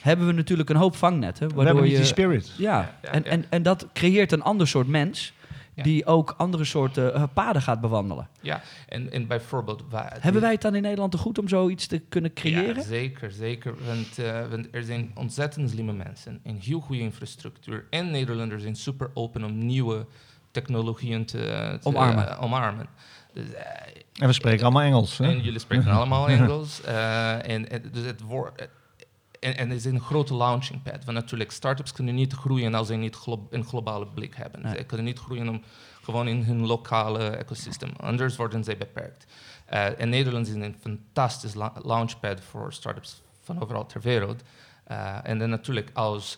[0.02, 1.48] hebben we natuurlijk een hoop vangnetten.
[1.48, 2.52] we Waardoor hebben niet je, die spirit.
[2.58, 3.30] ja, Ja, ja, en, ja.
[3.30, 5.34] En, en dat creëert een ander soort mens.
[5.74, 5.84] Ja.
[5.84, 8.28] Die ook andere soorten eh, paden gaat bewandelen.
[8.42, 9.84] Ja, en, en bijvoorbeeld...
[9.90, 12.76] waar- Hebben wij het dan in Nederland te goed om zoiets te kunnen creëren?
[12.76, 13.74] Ja, zeker, zeker.
[13.86, 17.86] Want, eh, want er zijn ontzettend slimme mensen en heel goede infrastructuur.
[17.90, 20.06] En Nederlanders zijn super open om nieuwe
[20.56, 22.30] technologieën te, te, Omarmen.
[22.30, 22.88] eh, omarmen.
[23.34, 23.66] Dus, eh,
[24.22, 25.18] En we spreken allemaal Engels.
[25.18, 25.26] Hè?
[25.26, 26.82] en jullie spreken allemaal Engels.
[26.82, 28.68] eh, en, en, dus het wordt.
[29.40, 31.06] En, en het is een grote launching pad.
[31.06, 34.62] Want natuurlijk, startups kunnen niet groeien als ze niet glo- een globale blik hebben.
[34.62, 34.76] Nee.
[34.76, 35.64] Ze kunnen niet groeien om,
[36.04, 37.92] gewoon in hun lokale ecosysteem.
[37.98, 39.26] Anders worden ze beperkt.
[39.66, 44.42] Eh, en Nederland is een fantastisch la- launchpad voor startups van overal ter wereld.
[44.84, 46.38] Eh, en dan natuurlijk als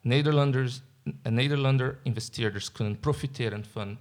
[0.00, 0.80] Nederlanders,
[1.22, 3.98] Nederlander investeerders kunnen profiteren van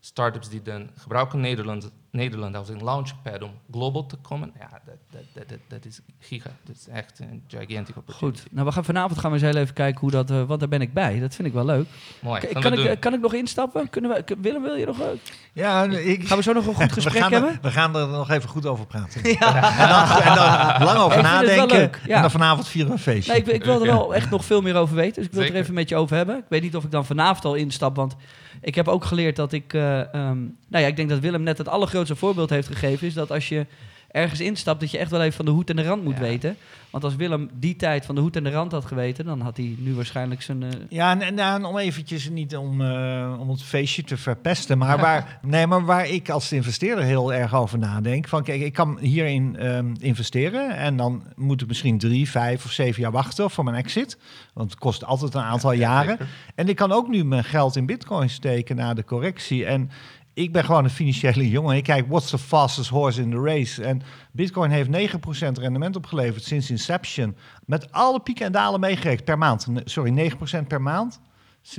[0.00, 4.52] startups die dan gebruiken Nederland, Nederland als een launchpad om global te komen.
[4.58, 6.50] Ja, dat, dat, dat, dat, dat is giga.
[6.64, 8.40] Dat is echt een gigantic opportunity.
[8.40, 10.60] Goed, nou we gaan vanavond gaan we eens heel even kijken hoe dat, eh, want
[10.60, 11.20] daar ben ik bij.
[11.20, 11.86] Dat vind ik wel leuk.
[12.20, 12.40] Mooi.
[12.40, 12.86] K- kan, we ik, doen.
[12.86, 13.90] eh, kan ik nog instappen?
[13.90, 15.00] Kunnen we, Willem, wil je nog?
[15.00, 15.06] eh,
[15.52, 17.50] Ja, ik, gaan we zo nog een goed we, gesprek gaan hebben?
[17.50, 19.20] er, we gaan er nog even goed over praten.
[19.40, 19.78] Ja.
[19.78, 21.76] En, dan, en dan lang over Ik nadenken.
[21.78, 22.14] leuk, ja.
[22.16, 23.32] En dan vanavond vieren we een feestje.
[23.32, 25.14] Nee, ik, ik wil er wel echt nog veel meer over weten.
[25.14, 26.36] Dus ik wil het er even met je over hebben.
[26.36, 28.16] Ik weet niet of ik dan vanavond al instap, want
[28.60, 29.72] ik heb ook geleerd dat ik...
[29.74, 30.38] eh, ehm,
[30.68, 33.06] nou ja, ik denk dat Willem net het allergrootste voorbeeld heeft gegeven...
[33.06, 33.66] is dat als je
[34.10, 36.20] ergens instapt, dat je echt wel even van de hoed en de rand moet Ja.
[36.20, 36.56] weten.
[36.90, 39.24] Want als Willem die tijd van de hoed en de rand had geweten...
[39.24, 40.62] dan had hij nu waarschijnlijk zijn...
[40.62, 44.78] eh, Ja, en, en, en om eventjes niet om, eh, om het feestje te verpesten,
[44.78, 48.28] maar waar, nee, maar waar ik als investeerder heel erg over nadenk.
[48.28, 52.70] Van kijk, ik kan hierin ehm, investeren en dan moet ik misschien drie, vijf of
[52.72, 54.18] zeven jaar wachten voor mijn exit.
[54.54, 56.18] Want het kost altijd een aantal Ja, jaren.
[56.54, 59.64] En ik kan ook nu mijn geld in bitcoin steken na de correctie.
[59.66, 59.90] En
[60.38, 61.76] ik ben gewoon een financiële jongen.
[61.76, 63.84] Ik kijk, what's the fastest horse in the race?
[63.84, 67.36] En bitcoin heeft 9% rendement opgeleverd sinds inception.
[67.66, 69.66] Met alle pieken en dalen meegerekend per maand.
[69.84, 70.30] Sorry,
[70.62, 71.20] 9% per maand.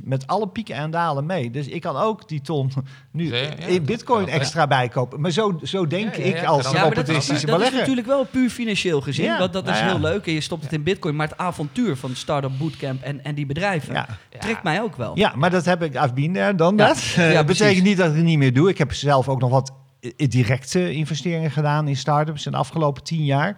[0.03, 1.51] Met alle pieken en dalen mee.
[1.51, 2.71] Dus ik kan ook die ton
[3.11, 4.39] nu ja, in dat bitcoin kan, ja.
[4.39, 5.21] extra bijkopen.
[5.21, 7.71] Maar zo, zo denk Ja, ja, ik als Ja, maar dat is, opportunistische dat is
[7.71, 9.25] natuurlijk wel puur financieel gezien.
[9.25, 9.89] Ja, dat dat is nou ja.
[9.89, 10.27] heel leuk.
[10.27, 11.15] En je stopt het in bitcoin.
[11.15, 13.93] Maar het avontuur van Startup Bootcamp en, en die bedrijven...
[13.93, 14.07] Ja.
[14.29, 14.39] Ja.
[14.39, 15.17] trekt mij ook wel.
[15.17, 15.91] Ja, maar dat heb ik,
[16.33, 16.87] there, dan Ja.
[16.87, 17.03] dat.
[17.03, 18.69] Ja, dat betekent niet dat ik het niet meer doe.
[18.69, 19.73] Ik heb zelf ook nog wat
[20.15, 23.55] directe investeringen gedaan in start-ups in de afgelopen tien jaar.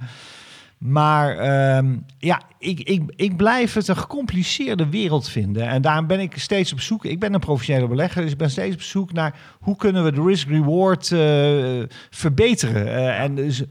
[0.82, 5.68] Maar ehm, ja, ik, ik, ik blijf het een gecompliceerde wereld vinden.
[5.68, 7.06] En daarom ben ik steeds op zoek.
[7.06, 10.12] Ik ben een professionele belegger, dus ik ben steeds op zoek naar hoe kunnen we
[10.12, 12.88] de risk-reward eh, verbeteren.
[12.88, 13.64] Eh, en dus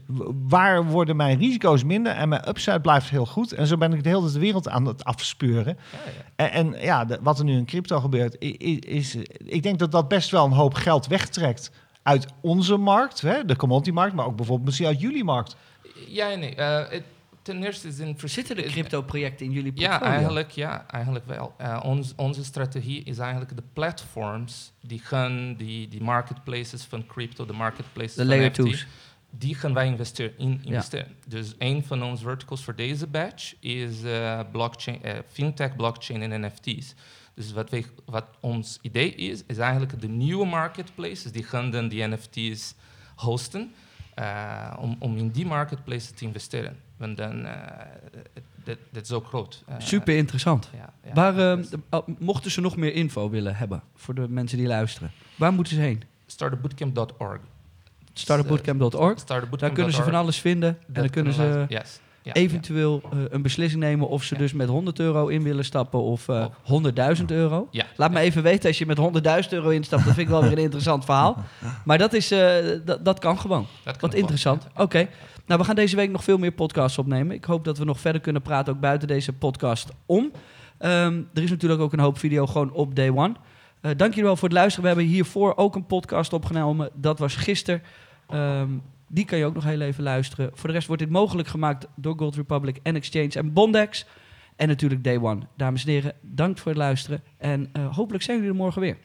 [0.47, 3.51] waar worden mijn risico's minder en mijn upside blijft heel goed.
[3.51, 5.77] En zo ben ik de hele de wereld aan het afspeuren.
[5.91, 6.49] Ja, ja.
[6.49, 8.35] En, en ja, de- wat er nu in crypto gebeurt,
[8.85, 11.71] is, ik denk dat dat best wel een hoop geld wegtrekt
[12.03, 15.55] uit onze markt, hè, de commodity-markt, maar ook bijvoorbeeld misschien uit jullie markt.
[16.07, 16.55] Ja nee.
[16.55, 17.03] Eh, het-
[17.41, 19.99] ten eerste is in Zitten er is- crypto-projecten in jullie portfolio?
[20.05, 21.53] Ja, eigenlijk, ja, eigenlijk wel.
[21.57, 27.45] Eh, ons, onze strategie is eigenlijk de platforms die gaan, die, die marketplaces van crypto,
[27.45, 28.85] de marketplaces De van layer NFT, 2's.
[29.29, 31.15] die gaan wij investeren, in investeren.
[31.27, 34.99] Dus een van onze verticals voor deze batch is eh, blockchain,
[35.31, 36.93] fintech, blockchain en NFT's.
[37.35, 41.87] Dus wat, wij, wat ons idee is, is eigenlijk de nieuwe marketplaces, die gaan dan
[41.87, 42.75] die NFT's
[43.15, 43.73] hosten,
[44.21, 46.77] eh, om, om in die marketplaces te investeren.
[46.97, 47.55] Want dan, eh,
[48.63, 49.63] dat, dat is ook groot.
[49.67, 50.69] Eh, Super interessant.
[50.73, 51.13] ja, ja.
[51.13, 51.59] Waar,
[52.19, 55.81] mochten ze nog meer info willen hebben voor de mensen die luisteren, waar moeten ze
[55.81, 56.03] heen?
[56.25, 57.39] startupbootcamp.org.
[58.13, 59.23] Startupbootcamp.org.
[59.23, 61.99] Daar kunnen ze van alles vinden en dan kunnen ze Yes.
[62.23, 64.39] Ja, eventueel eh, een beslissing nemen of ze Ja.
[64.41, 66.81] dus met 100 euro in willen stappen of eh, Of-
[67.17, 67.67] 100.000 euro.
[67.71, 67.85] Ja.
[67.95, 70.05] Laat me even weten als je met 100.000 euro instapt.
[70.05, 71.37] Dat vind ik wel weer een interessant verhaal.
[71.85, 72.55] Maar dat, is, eh,
[72.85, 73.65] dat, dat kan gewoon.
[73.83, 74.67] Dat kan Wat interessant.
[74.75, 75.07] Oké.
[75.45, 77.35] Nou, we gaan deze week nog veel meer podcasts opnemen.
[77.35, 80.31] Ik hoop dat we nog verder kunnen praten, ook buiten deze podcast om.
[80.77, 83.33] Ehm, er is natuurlijk ook een hoop video gewoon op day one.
[83.81, 84.81] Eh dank jullie wel voor het luisteren.
[84.89, 86.89] We hebben hiervoor ook een podcast opgenomen.
[86.93, 87.81] Dat was gisteren.
[88.29, 88.69] Ehm,
[89.13, 90.49] die kan je ook nog heel even luisteren.
[90.53, 94.05] Voor de rest wordt dit mogelijk gemaakt door Gold Republic en Exchange en Bondex.
[94.55, 95.41] En natuurlijk Day One.
[95.57, 97.23] Dames en heren, dank voor het luisteren.
[97.37, 98.97] En eh, hopelijk zijn jullie er morgen weer.